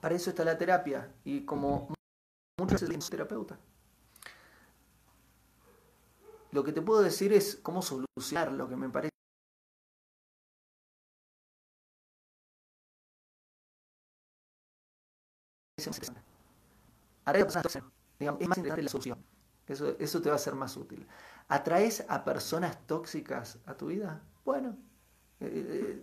[0.00, 1.94] Para eso está la terapia y como
[2.58, 3.58] muchos terapeutas.
[6.52, 9.10] Lo que te puedo decir es cómo solucionar lo que me parece
[15.76, 15.88] es
[18.48, 19.18] más interesante la solución.
[19.66, 21.06] Eso, eso te va a ser más útil.
[21.48, 24.22] ¿Atraes a personas tóxicas a tu vida?
[24.44, 24.76] Bueno,
[25.40, 26.02] eh,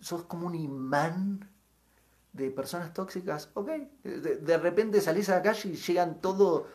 [0.00, 1.50] sos como un imán
[2.32, 3.50] de personas tóxicas.
[3.54, 3.68] Ok,
[4.04, 6.68] de, de repente salís a la calle y llegan todo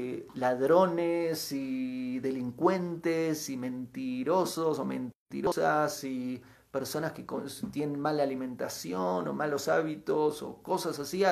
[0.00, 7.26] eh, ladrones y delincuentes y mentirosos o mentirosas y personas que
[7.72, 11.24] tienen mala alimentación o malos hábitos o cosas así,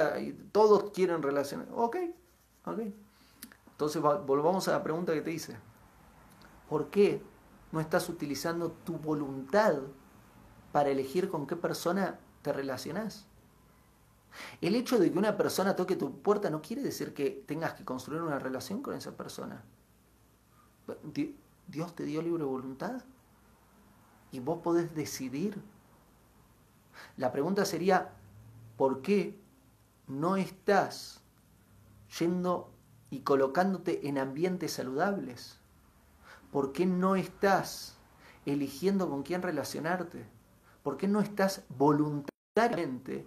[0.51, 1.69] todos quieren relacionar.
[1.77, 1.97] Ok,
[2.65, 2.81] ok.
[3.71, 5.57] Entonces volvamos a la pregunta que te hice.
[6.69, 7.23] ¿Por qué
[7.71, 9.75] no estás utilizando tu voluntad
[10.73, 13.29] para elegir con qué persona te relacionas?
[14.61, 17.85] El hecho de que una persona toque tu puerta no quiere decir que tengas que
[17.85, 19.63] construir una relación con esa persona.
[21.67, 23.03] Dios te dio libre voluntad
[24.31, 25.61] y vos podés decidir.
[27.17, 28.13] La pregunta sería,
[28.77, 29.39] ¿por qué
[30.07, 31.23] no estás
[32.19, 32.71] yendo
[33.11, 35.59] y colocándote en ambientes saludables?
[36.53, 37.97] ¿Por qué no estás
[38.47, 40.27] eligiendo con quién relacionarte?
[40.83, 43.27] ¿Por qué no estás voluntariamente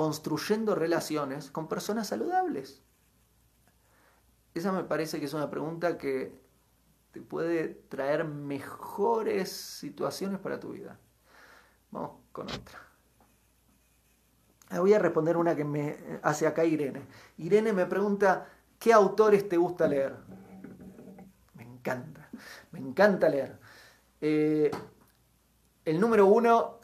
[0.00, 2.80] construyendo relaciones con personas saludables?
[4.54, 6.40] Esa me parece que es una pregunta que
[7.10, 10.98] te puede traer mejores situaciones para tu vida.
[11.90, 12.78] Vamos con otra.
[14.70, 17.02] Voy a responder una que me hace acá Irene.
[17.36, 20.16] Irene me pregunta, ¿qué autores te gusta leer?
[21.52, 22.30] Me encanta,
[22.72, 23.58] me encanta leer.
[24.22, 24.70] Eh,
[25.84, 26.78] el número uno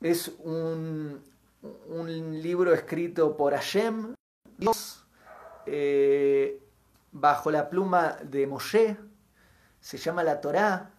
[0.00, 1.27] es un
[1.62, 4.14] un libro escrito por Hashem,
[4.56, 5.04] Dios,
[5.66, 6.62] eh,
[7.12, 8.96] bajo la pluma de Moshe,
[9.80, 10.90] se llama la Torá,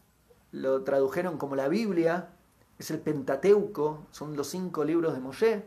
[0.52, 2.30] lo tradujeron como la Biblia,
[2.78, 5.66] es el Pentateuco, son los cinco libros de Moshe,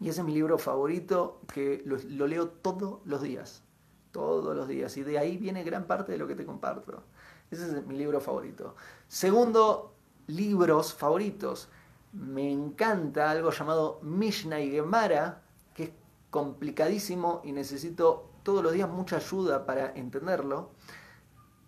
[0.00, 3.62] y ese es mi libro favorito que lo, lo leo todos los días,
[4.10, 7.04] todos los días, y de ahí viene gran parte de lo que te comparto.
[7.50, 8.74] Ese es mi libro favorito.
[9.08, 9.94] Segundo,
[10.26, 11.68] libros favoritos
[12.12, 15.42] me encanta algo llamado Mishnah y Gemara,
[15.74, 15.90] que es
[16.30, 20.72] complicadísimo y necesito todos los días mucha ayuda para entenderlo,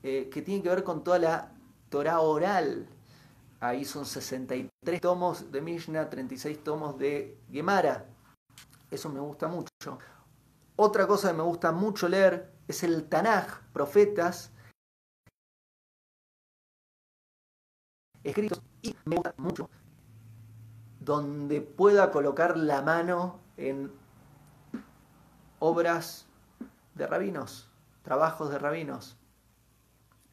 [0.03, 1.53] eh, que tiene que ver con toda la
[1.89, 2.87] Torah oral.
[3.61, 8.07] Ahí son 63 tomos de Mishnah, 36 tomos de Gemara.
[8.91, 9.99] Eso me gusta mucho.
[10.77, 14.51] Otra cosa que me gusta mucho leer es el Tanaj, profetas,
[18.23, 19.71] escritos y me gusta mucho
[21.05, 23.93] donde pueda colocar la mano en
[25.59, 26.27] obras
[26.95, 27.71] de rabinos,
[28.03, 29.19] trabajos de rabinos.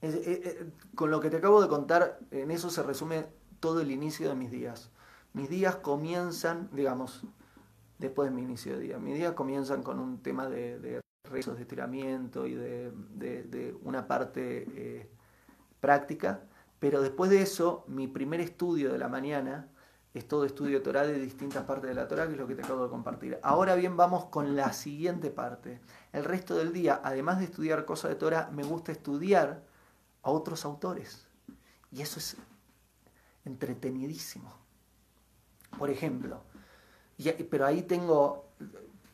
[0.01, 3.27] Eh, eh, con lo que te acabo de contar, en eso se resume
[3.59, 4.89] todo el inicio de mis días.
[5.33, 7.23] Mis días comienzan, digamos,
[7.99, 11.61] después de mi inicio de día, mis días comienzan con un tema de, rezos de
[11.61, 15.09] estiramiento y de, una parte eh,
[15.79, 16.43] práctica,
[16.79, 19.70] pero después de eso, mi primer estudio de la mañana
[20.13, 22.63] es todo estudio Torah de distintas partes de la Torah, que es lo que te
[22.63, 23.39] acabo de compartir.
[23.43, 25.79] Ahora bien, vamos con la siguiente parte.
[26.11, 29.63] El resto del día, además de estudiar cosas de Torah, me gusta estudiar
[30.23, 31.27] a otros autores.
[31.91, 32.35] Y eso es
[33.45, 34.53] entretenidísimo.
[35.77, 36.43] Por ejemplo,
[37.49, 38.49] pero ahí tengo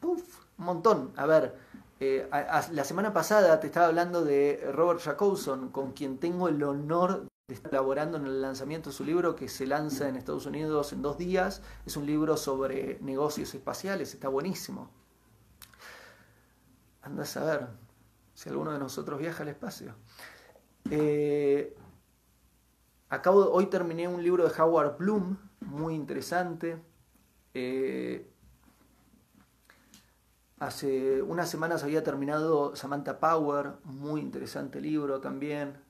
[0.02, 0.24] un
[0.58, 1.14] montón.
[1.16, 1.56] A ver,
[2.00, 2.28] eh,
[2.72, 7.70] la semana pasada te estaba hablando de Robert Jacobson, con quien tengo el honor está
[7.70, 11.18] elaborando en el lanzamiento de su libro que se lanza en Estados Unidos en dos
[11.18, 11.62] días.
[11.86, 14.90] Es un libro sobre negocios espaciales, está buenísimo.
[17.02, 17.68] Anda a saber
[18.34, 19.96] si alguno de nosotros viaja al espacio.
[20.92, 21.74] Eh,
[23.08, 26.84] acabo, hoy terminé un libro de Howard Bloom, muy interesante.
[27.54, 28.30] Eh,
[30.60, 35.87] hace unas semanas había terminado Samantha Power, muy interesante libro también.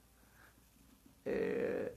[1.29, 1.93] Eh,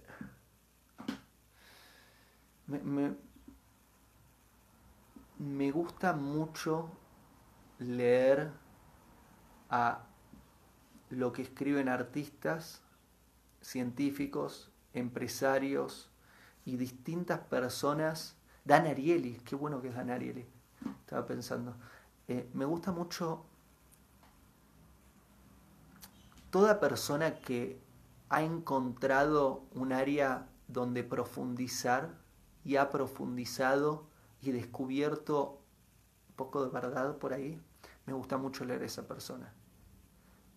[5.38, 6.90] me, gusta mucho
[7.78, 8.50] leer
[9.68, 10.02] a
[11.10, 12.82] lo que escriben artistas,
[13.60, 16.10] científicos, empresarios
[16.64, 18.34] y distintas personas.
[18.64, 20.44] Dan Ariely, qué bueno que es Dan Ariely,
[21.02, 21.76] estaba pensando.
[22.26, 23.44] Eh, me gusta mucho
[26.50, 27.89] toda persona que
[28.30, 32.14] ha encontrado un área donde profundizar
[32.64, 34.06] y ha profundizado
[34.40, 35.60] y descubierto
[36.28, 37.60] un poco de verdad por ahí,
[38.06, 39.52] me gusta mucho leer a esa persona.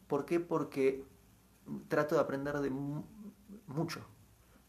[0.08, 0.40] ¿Por qué?
[0.40, 1.04] Porque
[1.88, 4.02] trato de aprender de mucho.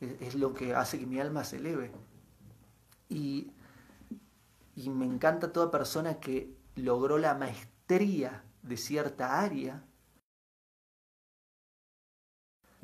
[0.00, 1.92] Es, lo que hace que mi alma se eleve.
[3.08, 3.52] Y,
[4.74, 9.84] y me encanta toda persona que logró la maestría de cierta área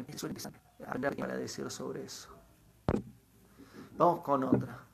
[0.08, 2.28] es interesante aprender para decir sobre eso.
[3.96, 4.86] Vamos con otra.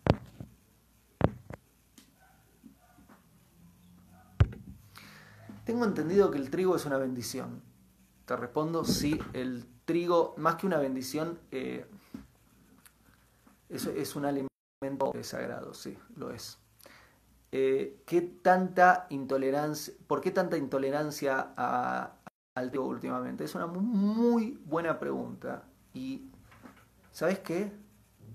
[5.64, 7.62] Tengo entendido que el trigo es una bendición.
[8.24, 11.86] Te respondo, sí, el trigo, más que una bendición, eh,
[13.68, 16.58] es, es, un alimento sagrado, sí, lo es.
[17.52, 22.16] Eh, ¿qué tanta intolerancia, ¿Por qué tanta intolerancia a,
[22.56, 23.44] al trigo últimamente?
[23.44, 25.62] Es una muy buena pregunta.
[25.94, 26.30] Y,
[27.12, 27.72] ¿sabes qué?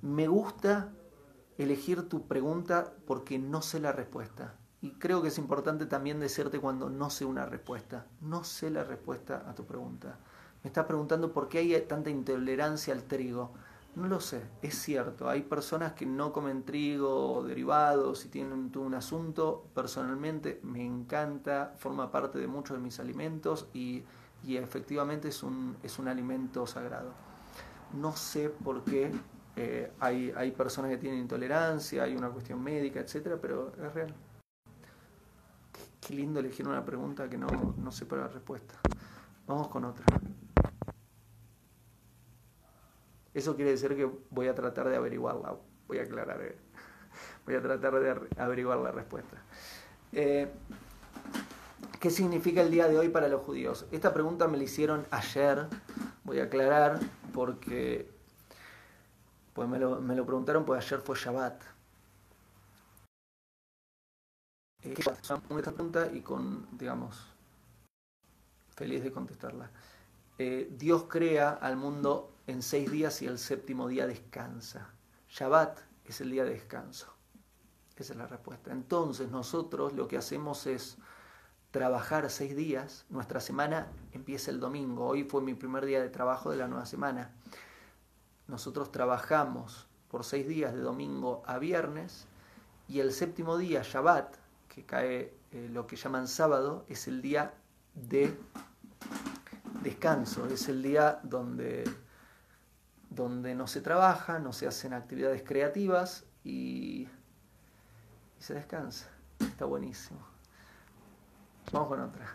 [0.01, 0.93] Me gusta
[1.57, 4.55] elegir tu pregunta porque no sé la respuesta.
[4.81, 8.07] Y creo que es importante también decirte cuando no sé una respuesta.
[8.21, 10.17] No sé la respuesta a tu pregunta.
[10.63, 13.53] Me estás preguntando por qué hay tanta intolerancia al trigo.
[13.95, 15.29] No lo sé, es cierto.
[15.29, 19.65] Hay personas que no comen trigo o derivados y tienen un asunto.
[19.75, 24.03] Personalmente me encanta, forma parte de muchos de mis alimentos y,
[24.47, 27.11] efectivamente es un, es un alimento sagrado.
[27.93, 29.11] No sé por qué
[29.57, 34.13] eh, hay, hay personas que tienen intolerancia, hay una cuestión médica, etcétera, pero es real.
[35.99, 38.75] Qué, lindo elegir una pregunta que no, no sé para la respuesta.
[39.47, 40.05] Vamos con otra.
[43.33, 45.55] Eso quiere decir que voy a tratar de averiguarla,
[45.87, 46.57] voy a aclarar, eh.
[47.45, 49.37] voy a tratar de averiguar la respuesta.
[50.11, 50.51] Eh,
[51.99, 53.85] ¿Qué significa el día de hoy para los judíos?
[53.91, 55.67] Esta pregunta me la hicieron ayer,
[56.23, 56.99] voy a aclarar,
[57.33, 58.09] porque
[59.53, 61.63] pues me, lo, me lo preguntaron, pues ayer fue Shabbat.
[64.83, 67.27] Eh, esta pregunta y con, digamos,
[68.75, 69.69] feliz de contestarla.
[70.71, 74.89] Dios crea al mundo en seis días y el séptimo día descansa.
[75.29, 77.13] Shabbat es el día de descanso.
[77.95, 78.71] Esa es la respuesta.
[78.71, 80.97] Entonces nosotros lo que hacemos es
[81.71, 83.05] trabajar seis días.
[83.09, 85.07] Nuestra semana empieza el domingo.
[85.07, 87.31] Hoy fue mi primer día de trabajo de la nueva semana.
[88.47, 92.27] Nosotros trabajamos por seis días de domingo a viernes
[92.87, 94.35] y el séptimo día, Shabbat,
[94.67, 97.53] que cae eh, lo que llaman sábado, es el día
[97.93, 98.37] de
[99.81, 101.83] descanso, es el día donde,
[103.11, 107.07] donde no se trabaja, no se hacen actividades creativas y,
[108.39, 109.07] se descansa.
[109.39, 110.19] Está buenísimo.
[111.71, 112.25] Vamos con otra.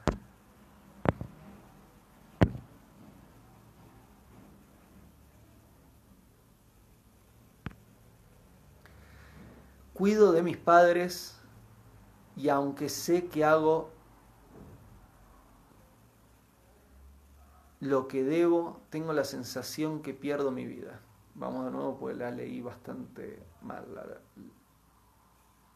[9.95, 11.37] Cuido de mis padres
[12.37, 13.96] y aunque sé que hago
[17.81, 21.01] lo que debo, tengo la sensación que pierdo mi vida.
[21.35, 23.85] Vamos de nuevo, pues la leí bastante mal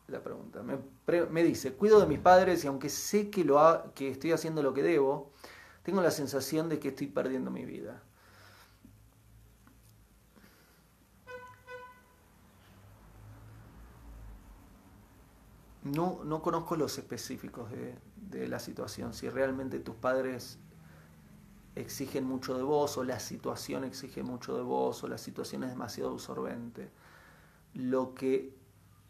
[0.08, 0.62] la, pregunta.
[0.62, 4.74] Me, dice, cuido de mis padres y aunque sé que, lo que estoy haciendo lo
[4.74, 5.30] que debo,
[5.82, 8.02] tengo la sensación de que estoy perdiendo mi vida.
[15.82, 20.58] no, no conozco los específicos de, la situación, si realmente tus padres
[21.76, 25.70] exigen mucho de vos o la situación exige mucho de vos o la situación es
[25.70, 26.90] demasiado absorbente.
[27.74, 28.54] Lo que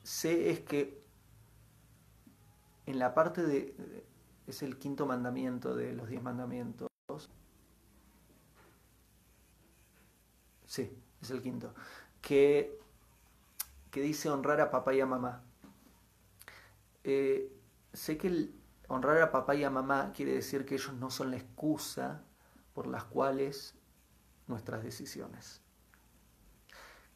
[0.03, 1.01] sé es que
[2.87, 4.05] en la parte de...
[4.47, 6.89] es el quinto mandamiento de los diez mandamientos.
[10.67, 11.75] Sí, es el quinto.
[12.21, 12.79] Que,
[13.91, 15.43] que dice honrar a papá y a mamá.
[17.03, 17.51] Eh,
[17.93, 18.55] sé que el
[18.89, 22.23] honrar a papá y a mamá quiere decir que ellos no son la excusa
[22.75, 23.75] por las cuales
[24.47, 25.61] nuestras decisiones.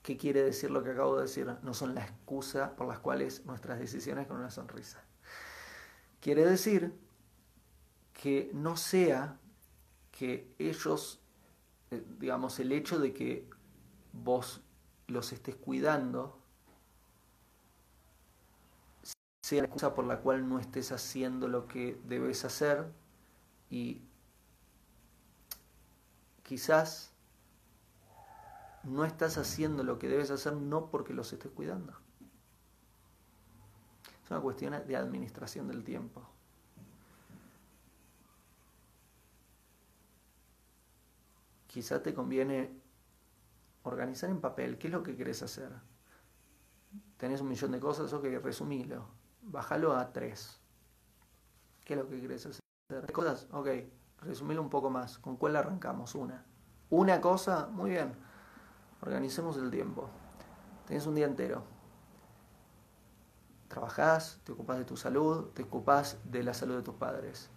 [0.02, 1.46] ¿Qué quiere decir lo que acabo de decir?
[1.62, 5.02] No son la excusa por las cuales nuestras decisiones con una sonrisa.
[6.20, 6.92] Quiere decir
[8.12, 9.38] que no sea
[10.10, 11.20] que ellos,
[11.90, 13.48] eh, digamos, el hecho de que
[14.12, 14.60] vos
[15.06, 16.38] los estés cuidando
[19.42, 22.86] sea la excusa por la cual no estés haciendo lo que debes hacer
[23.68, 24.00] y
[26.44, 27.10] quizás
[28.84, 31.92] no estás haciendo lo que debes hacer no porque los estés cuidando.
[34.22, 36.22] Es una cuestión de administración del tiempo.
[41.66, 42.70] Quizás te conviene
[43.82, 45.72] organizar en papel qué es lo que querés hacer.
[47.16, 49.08] Tenés un millón de cosas, ok, resumilo
[49.44, 50.58] bájalo a tres.
[51.84, 53.12] ¿Qué es lo que quieres hacer?
[53.12, 53.46] ¿Cosas?
[53.52, 53.68] Ok,
[54.24, 55.18] resumilo un poco más.
[55.18, 56.14] ¿Con cuál arrancamos?
[56.14, 56.44] Una.
[56.90, 58.12] Una cosa, muy bien.
[59.00, 60.08] Organicemos el tiempo.
[60.86, 61.62] Tienes un día entero.
[63.68, 67.48] Trabajás, te ocupas de tu salud, te ocupas de la salud de tus padres.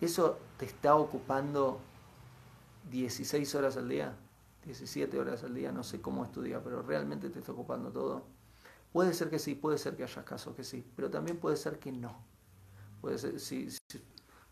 [0.00, 1.80] ¿Eso te está ocupando
[2.90, 4.14] 16 horas al día?
[4.64, 8.22] 17 horas al día, no sé cómo es pero realmente te está ocupando todo.
[8.92, 11.78] Puede ser que sí, puede ser que haya casos que sí, pero también puede ser
[11.78, 12.16] que no.
[13.00, 13.38] Puede ser,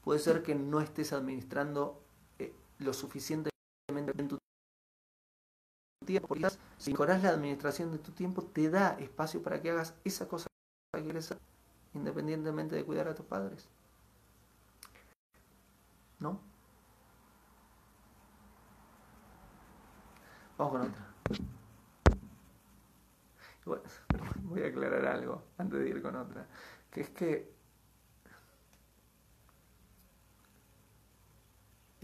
[0.07, 2.01] puede ser que no estés administrando
[2.39, 3.51] eh, lo suficientemente
[4.17, 4.39] en tu
[6.07, 6.29] tiempo.
[6.29, 6.47] Porque
[6.79, 10.47] si mejoras la administración de tu tiempo, te da espacio para que hagas esa cosa
[10.95, 11.39] que quieres hacer,
[11.93, 13.69] independientemente de cuidar a tus padres.
[16.21, 16.41] ¿No?
[20.57, 21.15] Vamos con otra.
[24.45, 26.47] voy a aclarar algo antes de ir con otra,
[26.93, 27.56] que es que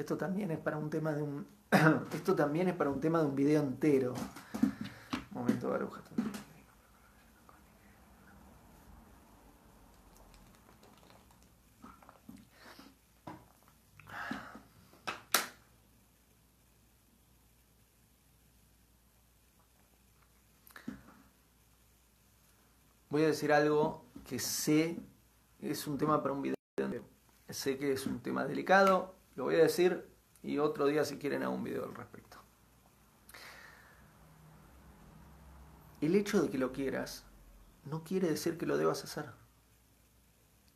[0.02, 1.46] esto también es para un tema de un
[2.12, 4.14] esto también es para un tema de un video entero.
[5.30, 6.02] momento baruja.
[23.08, 24.98] voy a decir algo que sé
[25.60, 26.56] es un tema para un video.
[27.50, 30.08] Sé que es un tema delicado, lo voy a decir
[30.42, 32.38] y otro día si quieren hago un video al respecto.
[36.00, 37.24] El hecho de que lo quieras
[37.84, 39.30] no quiere decir que lo debas hacer.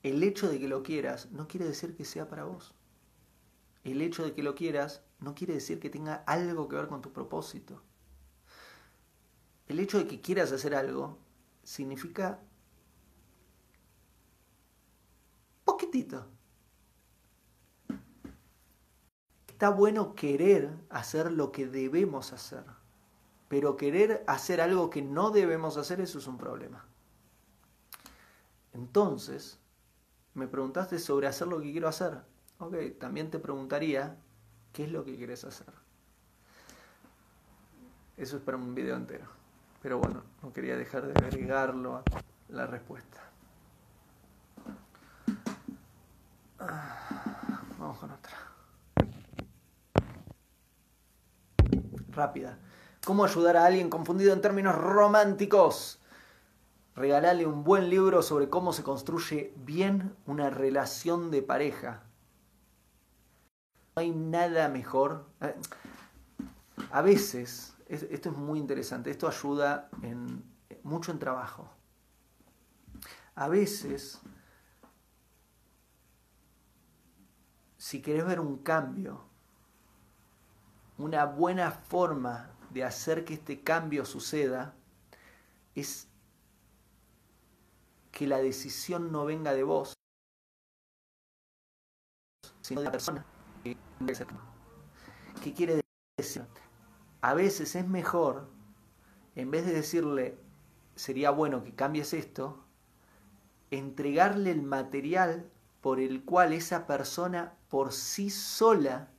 [0.03, 2.75] El hecho de que lo quieras no quiere decir que sea para vos.
[3.83, 7.03] El hecho de que lo quieras no quiere decir que tenga algo que ver con
[7.03, 7.83] tu propósito.
[9.67, 11.19] El hecho de que quieras hacer algo
[11.65, 12.41] significa
[15.65, 16.36] poquitito.
[19.57, 22.63] Está bueno querer hacer lo que debemos hacer,
[23.49, 26.85] pero querer hacer algo que no debemos hacer, eso es un problema.
[28.75, 29.59] Entonces,
[30.35, 32.21] me preguntaste sobre hacer lo que quiero hacer.
[32.59, 34.19] Ok, también te preguntaría,
[34.75, 35.73] ¿qué es lo que quieres hacer?
[38.19, 39.25] Eso es para un video entero.
[39.81, 42.03] Pero bueno, no quería dejar de agregarlo a
[42.51, 43.23] la respuesta.
[46.59, 48.46] Ah, vamos Vamos con otra.
[52.17, 52.59] Rápida.
[53.05, 56.01] ¿Cómo ayudar a alguien confundido en términos románticos?
[56.95, 62.05] Regalale un buen libro sobre cómo se construye bien una relación de pareja.
[63.95, 65.27] No hay nada mejor.
[66.91, 69.91] A veces, esto es muy interesante, esto ayuda
[70.83, 71.69] mucho en trabajo.
[73.35, 74.21] A veces,
[77.77, 79.26] si querés ver un cambio,
[80.99, 84.75] una buena forma de hacer que este cambio suceda
[85.75, 86.09] es
[88.11, 89.93] que la decisión no venga de vos,
[92.63, 93.25] sino de la persona.
[95.43, 95.83] ¿Qué quiere
[96.19, 96.47] decir?
[97.21, 98.49] A veces es mejor,
[99.35, 100.39] en vez de decirle,
[100.95, 102.65] sería bueno que cambies esto,
[103.71, 109.11] entregarle el material por el cual esa persona por sí sola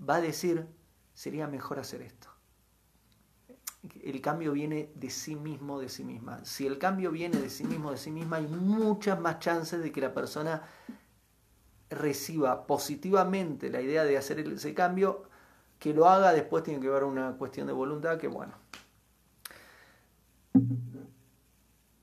[0.00, 0.68] va a decir,
[1.18, 2.28] sería mejor hacer esto
[4.02, 6.44] el cambio viene de sí mismo, de sí misma.
[6.44, 9.92] Si el cambio viene de sí mismo, de sí misma, hay muchas más chances de
[9.92, 10.62] que la persona
[11.90, 15.22] reciba positivamente la idea de hacer ese cambio,
[15.78, 18.54] que lo haga después tiene que ver una cuestión de voluntad que bueno.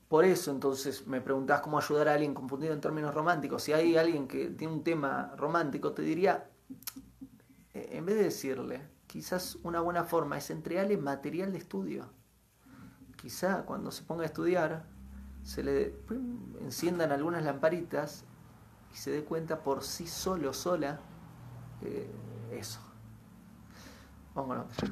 [0.07, 3.63] Por eso entonces me preguntás cómo ayudar a alguien confundido en términos románticos.
[3.63, 6.49] Si hay alguien que tiene un tema romántico, te diría,
[7.73, 12.09] eh, en vez de decirle, quizás una buena forma es entregarle material de estudio.
[13.15, 14.85] Quizá cuando se ponga a estudiar
[15.43, 15.93] se le
[16.61, 18.25] enciendan algunas lamparitas
[18.91, 20.99] y se dé cuenta por sí solo, sola,
[21.81, 22.09] eh,
[22.51, 22.79] eso.
[24.33, 24.87] Vamos con otra.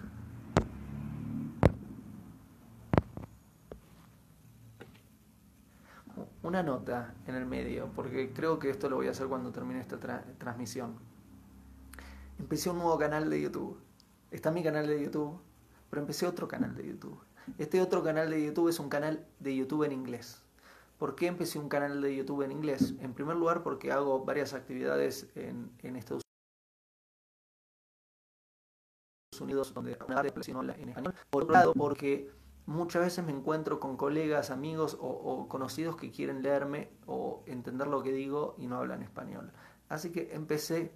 [6.43, 9.80] Una nota en el medio, porque creo que esto lo voy a hacer cuando termine
[9.80, 9.97] esta
[10.38, 10.99] transmisión.
[12.38, 13.82] Empecé un nuevo canal de YouTube
[14.34, 15.39] está mi canal de YouTube,
[15.89, 17.19] pero empecé otro canal de YouTube.
[17.57, 20.41] Este otro canal de YouTube es un canal de YouTube en inglés.
[20.97, 22.95] ¿Por qué empecé un canal de YouTube en inglés?
[22.99, 26.23] En primer lugar porque hago varias actividades en, en Estados
[29.39, 31.13] Unidos donde en español.
[31.29, 32.31] Por otro lado porque
[32.65, 37.88] muchas veces me encuentro con colegas, amigos o, o conocidos que quieren leerme o entender
[37.88, 39.51] lo que digo y no hablan español.
[39.93, 40.91] Así que empecé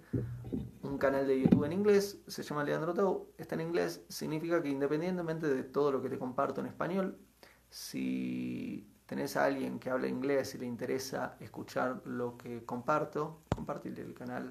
[0.82, 4.70] un canal de YouTube en inglés, se llama Leandro Tau, está en inglés, significa que
[4.70, 7.16] independientemente de todo lo que te comparto en español,
[7.70, 14.02] si tenés a alguien que habla inglés y le interesa escuchar lo que comparto, compartirle
[14.02, 14.48] el canal.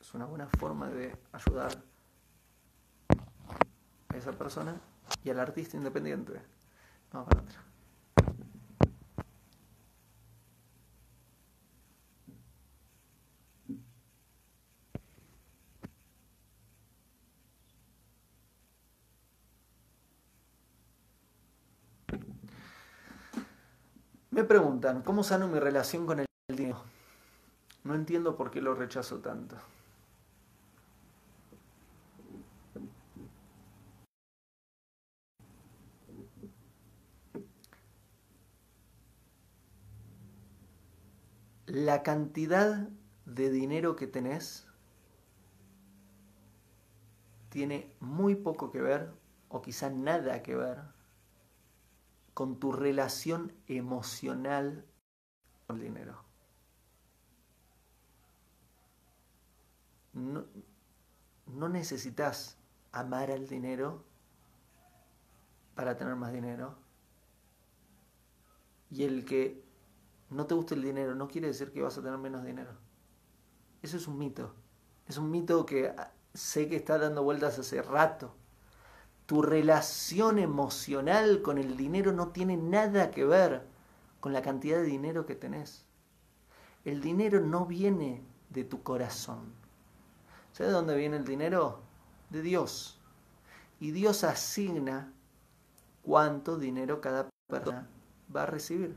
[0.00, 1.84] Es una buena forma de ayudar
[4.08, 4.74] a esa persona
[5.22, 6.32] y al artista independiente.
[7.12, 7.67] Vamos para otra.
[24.38, 26.80] Me preguntan, ¿cómo sano mi relación con el dinero?
[27.82, 29.56] No entiendo por qué lo rechazo tanto.
[41.66, 42.88] La cantidad
[43.26, 44.68] de dinero que tenés
[47.48, 49.10] tiene muy poco que ver,
[49.48, 50.78] o quizá nada que ver,
[52.38, 54.86] con tu relación emocional
[55.66, 56.22] con el dinero.
[60.12, 60.44] No,
[61.46, 62.56] no necesitas
[62.92, 64.04] amar al dinero
[65.74, 66.76] para tener más dinero.
[68.88, 69.64] Y el que
[70.30, 72.70] no te guste el dinero no quiere decir que vas a tener menos dinero.
[73.82, 74.54] Eso es un mito.
[75.08, 75.92] Es un mito que
[76.34, 78.37] sé que está dando vueltas hace rato
[79.28, 83.62] tu relación emocional con el dinero no tiene nada que ver
[84.20, 85.84] con la cantidad de dinero que tenés.
[86.86, 89.52] El dinero no viene de tu corazón.
[90.52, 91.82] ¿Sabes de dónde viene el dinero?
[92.30, 92.98] De Dios.
[93.80, 95.12] Y Dios asigna
[96.02, 97.86] cuánto dinero cada persona
[98.34, 98.96] va a recibir.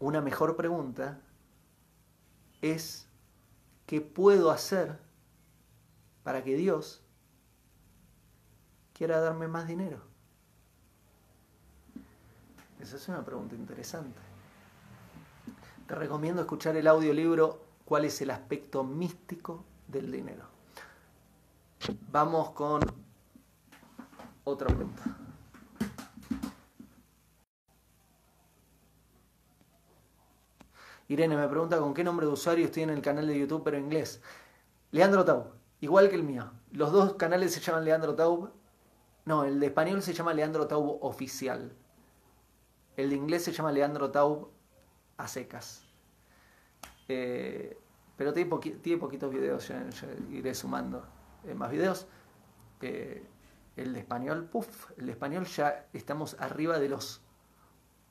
[0.00, 1.20] Una mejor pregunta
[2.60, 3.06] es,
[3.86, 5.06] ¿qué puedo hacer
[6.28, 7.00] para que Dios
[8.92, 10.02] quiera darme más dinero?
[12.78, 14.20] Esa es una pregunta interesante.
[15.86, 20.44] Te recomiendo escuchar el audiolibro ¿Cuál es el aspecto místico del dinero?
[22.12, 22.82] Vamos con
[24.44, 25.04] otra pregunta.
[31.08, 33.78] Irene me pregunta con qué nombre de usuario estoy en el canal de YouTube, pero
[33.78, 34.20] en inglés.
[34.90, 36.50] Leandro Taub, igual que el mío.
[36.72, 38.50] Los dos canales se llaman Leandro Taub.
[39.24, 41.72] No, el de español se llama Leandro Taub Oficial.
[42.96, 44.48] El de inglés se llama Leandro Taub
[45.16, 45.84] a secas.
[47.08, 47.78] Eh,
[48.16, 49.86] pero tiene, poquitos videos, ya,
[50.30, 51.06] iré sumando
[51.44, 52.06] eh, más videos.
[52.80, 53.24] Eh,
[53.76, 57.22] el de español, puff, el de español ya estamos arriba de los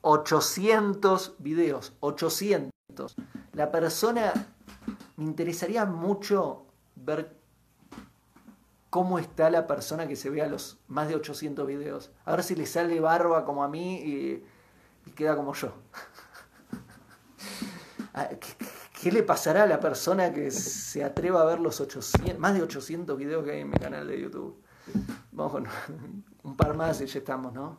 [0.00, 3.16] 800 videos, 800.
[3.52, 4.32] La persona,
[5.16, 6.66] me interesaría mucho
[6.96, 7.37] ver
[8.90, 12.10] cómo está la persona que se vea los más de 800 videos.
[12.24, 14.44] A ver si le sale barba como a mí y,
[15.14, 15.72] queda como yo.
[18.14, 18.30] Ah,
[19.00, 22.62] ¿Qué, le pasará a la persona que se atreva a ver los 800, más de
[22.62, 24.60] 800 videos que hay en mi canal de YouTube?
[25.30, 25.66] Vamos con
[26.42, 27.78] un par más y ya estamos, ¿no?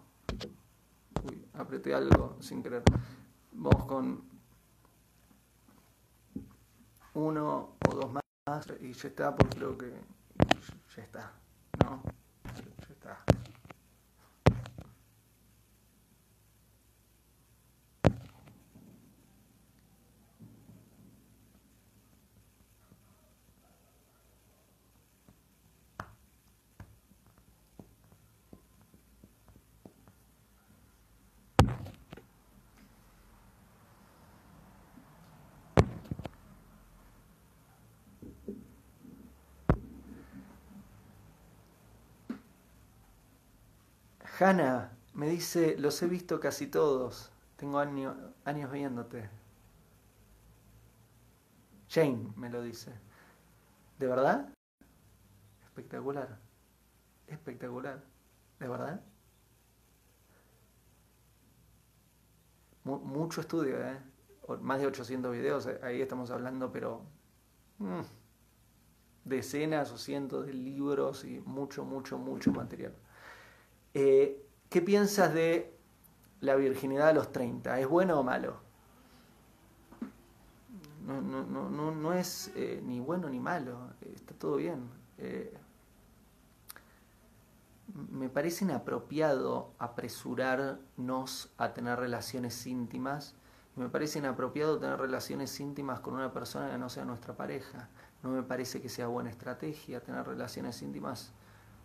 [1.28, 2.84] Uy, apreté algo sin querer.
[3.52, 4.24] Vamos con
[7.16, 8.24] uno o dos más
[8.80, 9.92] y ya está, porque creo que
[11.00, 11.32] ya está,
[11.82, 12.04] ¿no?
[12.44, 13.49] Ya está.
[44.40, 47.32] Hanna me dice, los he visto casi todos.
[47.58, 49.30] Tengo años viéndote.
[51.90, 52.94] Jane me lo dice.
[53.98, 54.48] ¿De verdad?
[55.66, 56.40] Espectacular.
[57.28, 58.02] Espectacular.
[58.60, 59.02] ¿De verdad?
[62.86, 64.00] mucho estudio, ¿eh?
[64.62, 67.04] Más de 800 videos, eh, ahí estamos hablando, pero...
[67.78, 68.02] Mm,
[69.26, 72.96] decenas o cientos de libros y mucho, mucho, mucho material.
[73.94, 75.74] Eh, ¿Qué piensas de
[76.42, 77.80] la virginidad a los 30?
[77.80, 78.58] ¿Es bueno o malo?
[81.06, 84.88] No, no, no, no es eh, ni bueno ni malo, está todo bien.
[85.18, 85.52] Eh,
[88.12, 93.34] me parece inapropiado apresurarnos a tener relaciones íntimas.
[93.76, 97.90] Me parece inapropiado tener relaciones íntimas con una persona que no sea nuestra pareja.
[98.22, 101.32] No me parece que sea buena estrategia tener relaciones íntimas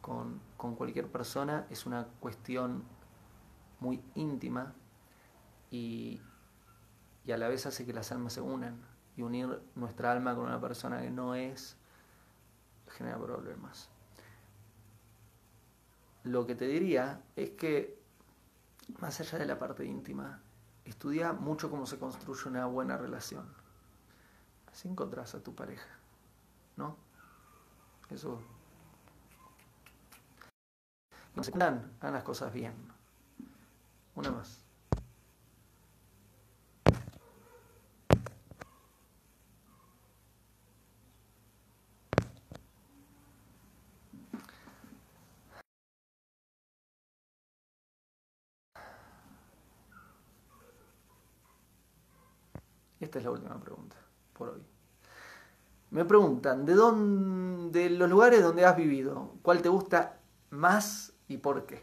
[0.05, 0.43] con,
[0.77, 2.85] cualquier persona es una cuestión
[3.81, 4.75] muy íntima
[5.71, 6.21] y,
[7.25, 8.79] y a la vez hace que las almas se unan
[9.17, 11.79] y unir nuestra alma con una persona que no es
[12.91, 13.89] genera problemas.
[16.23, 17.99] Lo que te diría es que,
[19.01, 20.43] más allá de la parte íntima,
[20.85, 23.47] estudia mucho cómo se construye una buena relación.
[24.71, 25.99] Así encontrás a tu pareja,
[26.77, 26.99] ¿no?
[28.11, 28.43] Eso
[31.35, 32.73] no se hagan las cosas bien.
[34.15, 34.61] Una más.
[53.01, 53.97] Esta es la última pregunta
[54.33, 54.63] por hoy.
[55.91, 60.21] Me preguntan, ¿de dónde, de los lugares donde has vivido, cuál te gusta
[60.51, 61.83] más y por qué.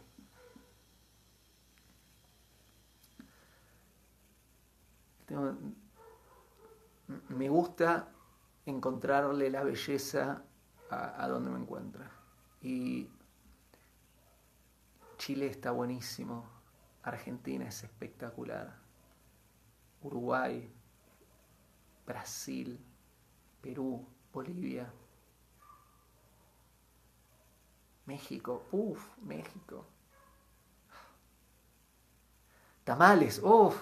[7.29, 8.09] Me gusta
[8.65, 10.43] encontrarle la belleza
[10.89, 12.11] a, donde me encuentra.
[12.61, 13.09] Y
[15.17, 16.45] Chile está buenísimo,
[17.03, 18.75] Argentina es espectacular,
[20.01, 20.69] Uruguay,
[22.05, 22.79] Brasil,
[23.61, 24.91] Perú, Bolivia,
[28.11, 29.85] México, uff, México.
[32.83, 33.75] Tamales, uff.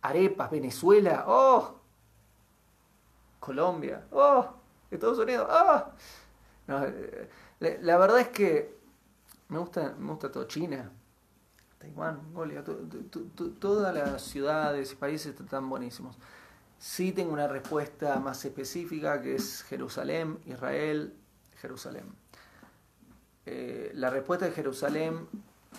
[0.00, 1.80] Arepas, Venezuela, oh.
[3.40, 4.54] Colombia, oh.
[4.90, 5.84] Estados Unidos, oh.
[6.68, 7.28] Eh,
[7.82, 8.78] la, verdad es que
[9.48, 10.44] me gusta, me gusta todo.
[10.44, 10.90] China,
[11.78, 12.64] Taiwán, Mongolia,
[13.58, 16.16] todas las ciudades y países están buenísimos.
[16.78, 21.12] Sí tengo una respuesta más específica que es Jerusalén, Israel,
[21.56, 22.27] Jerusalén.
[23.50, 25.26] Eh, la respuesta de Jerusalén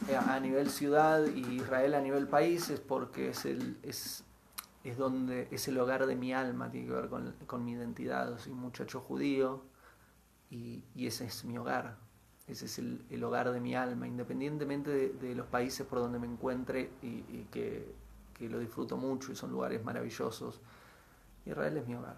[0.08, 4.24] eh, a nivel ciudad y Israel a nivel país es porque es el, es,
[4.84, 8.40] es donde es el hogar de mi alma, tiene que ver con, mi identidad.
[8.40, 9.62] Soy un muchacho judío
[10.50, 11.98] y, ese es mi hogar.
[12.48, 16.90] Ese es el, hogar de mi alma, independientemente de, los países por donde me encuentre
[17.04, 17.94] y, que,
[18.34, 20.60] que lo disfruto mucho y son lugares maravillosos.
[21.46, 22.18] Israel es mi hogar.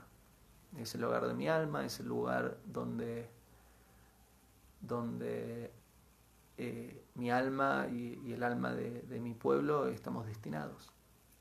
[0.78, 3.30] Es el hogar de mi alma, es el lugar donde,
[4.82, 5.72] donde
[6.58, 10.92] eh, mi alma y, el alma de, de, mi pueblo estamos destinados.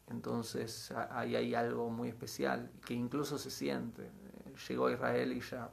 [0.09, 4.11] Entonces ahí hay algo muy especial que incluso se siente.
[4.68, 5.70] Llegó a Israel y ya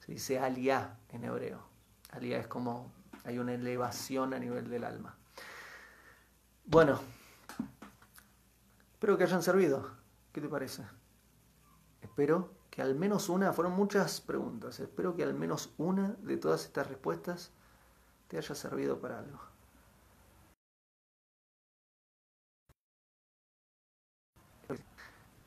[0.00, 1.60] se dice aliyah en hebreo.
[2.10, 2.92] Aliyah es como
[3.24, 5.16] hay una elevación a nivel del alma.
[6.64, 7.00] Bueno,
[8.92, 9.90] espero que hayan servido.
[10.32, 10.82] ¿Qué te parece?
[12.02, 16.64] Espero que al menos una, fueron muchas preguntas, espero que al menos una de todas
[16.64, 17.50] estas respuestas
[18.28, 19.40] te haya servido para algo.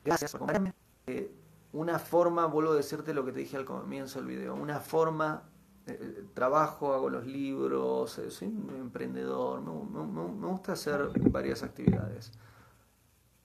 [0.04, 0.74] Gracias por acompañarme.
[1.06, 1.34] Eh,
[1.72, 5.44] una forma, vuelvo a decirte lo que te dije al comienzo del video, una forma,
[5.86, 12.30] eh, eh, trabajo, hago los libros, soy un emprendedor, me, gusta hacer varias actividades.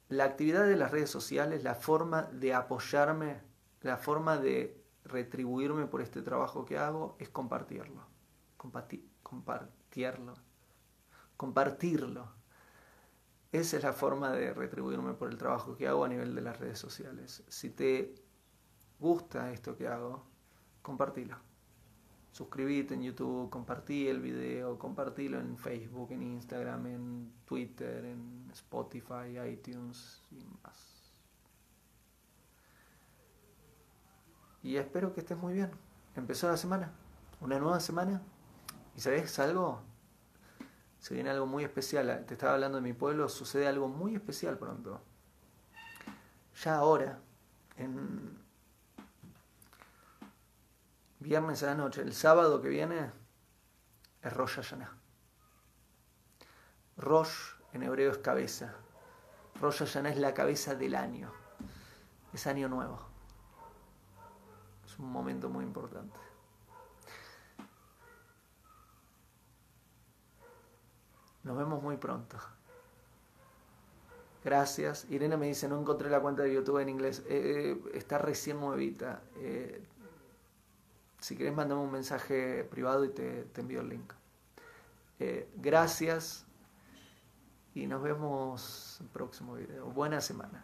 [0.10, 3.48] La actividad de las redes sociales, la forma de apoyarme,
[3.82, 8.04] la forma de retribuirme por este trabajo que hago es compartirlo.
[8.58, 10.34] compartirlo.
[11.38, 12.38] Compartirlo.
[13.52, 16.60] Esa es la forma de retribuirme por el trabajo que hago a nivel de las
[16.60, 17.44] redes sociales.
[17.48, 18.16] Si te
[19.00, 20.26] gusta esto que hago,
[20.82, 21.38] compartilo.
[22.32, 29.40] Suscríbete en YouTube, compartí el video, compartilo en Facebook, en Instagram, en Twitter, en Spotify,
[29.50, 30.97] iTunes y más.
[34.68, 35.72] Y espero que estés muy bien.
[36.18, 36.91] Empezó la semana,
[37.39, 38.22] una nueva semana.
[38.97, 39.82] ¿Y sabes algo?
[40.99, 42.26] se viene algo muy especial.
[42.28, 45.01] Te estaba hablando de mi pueblo, sucede algo muy especial pronto.
[46.65, 47.18] Ya ahora,
[47.78, 48.38] en
[51.20, 53.09] viernes a la noche, el sábado que viene,
[54.22, 54.97] es Rosh Hashanah.
[56.97, 58.76] Rosh en hebreo es cabeza.
[59.61, 61.32] Rosh Hashanah es la cabeza del año.
[62.34, 63.07] Es año nuevo.
[65.00, 66.18] Un momento muy importante.
[71.43, 72.38] Nos vemos muy pronto.
[74.43, 75.06] Gracias.
[75.10, 77.24] Irene me dice, no encontré la cuenta de YouTube en inglés.
[77.28, 79.22] Eh, eh, está recién nuevita.
[79.38, 79.84] Eh,
[81.20, 84.14] si querés, mandame un mensaje privado y te, envío el link.
[85.56, 86.45] gracias
[87.74, 89.86] y nos vemos el próximo video.
[89.88, 90.64] Buena semana.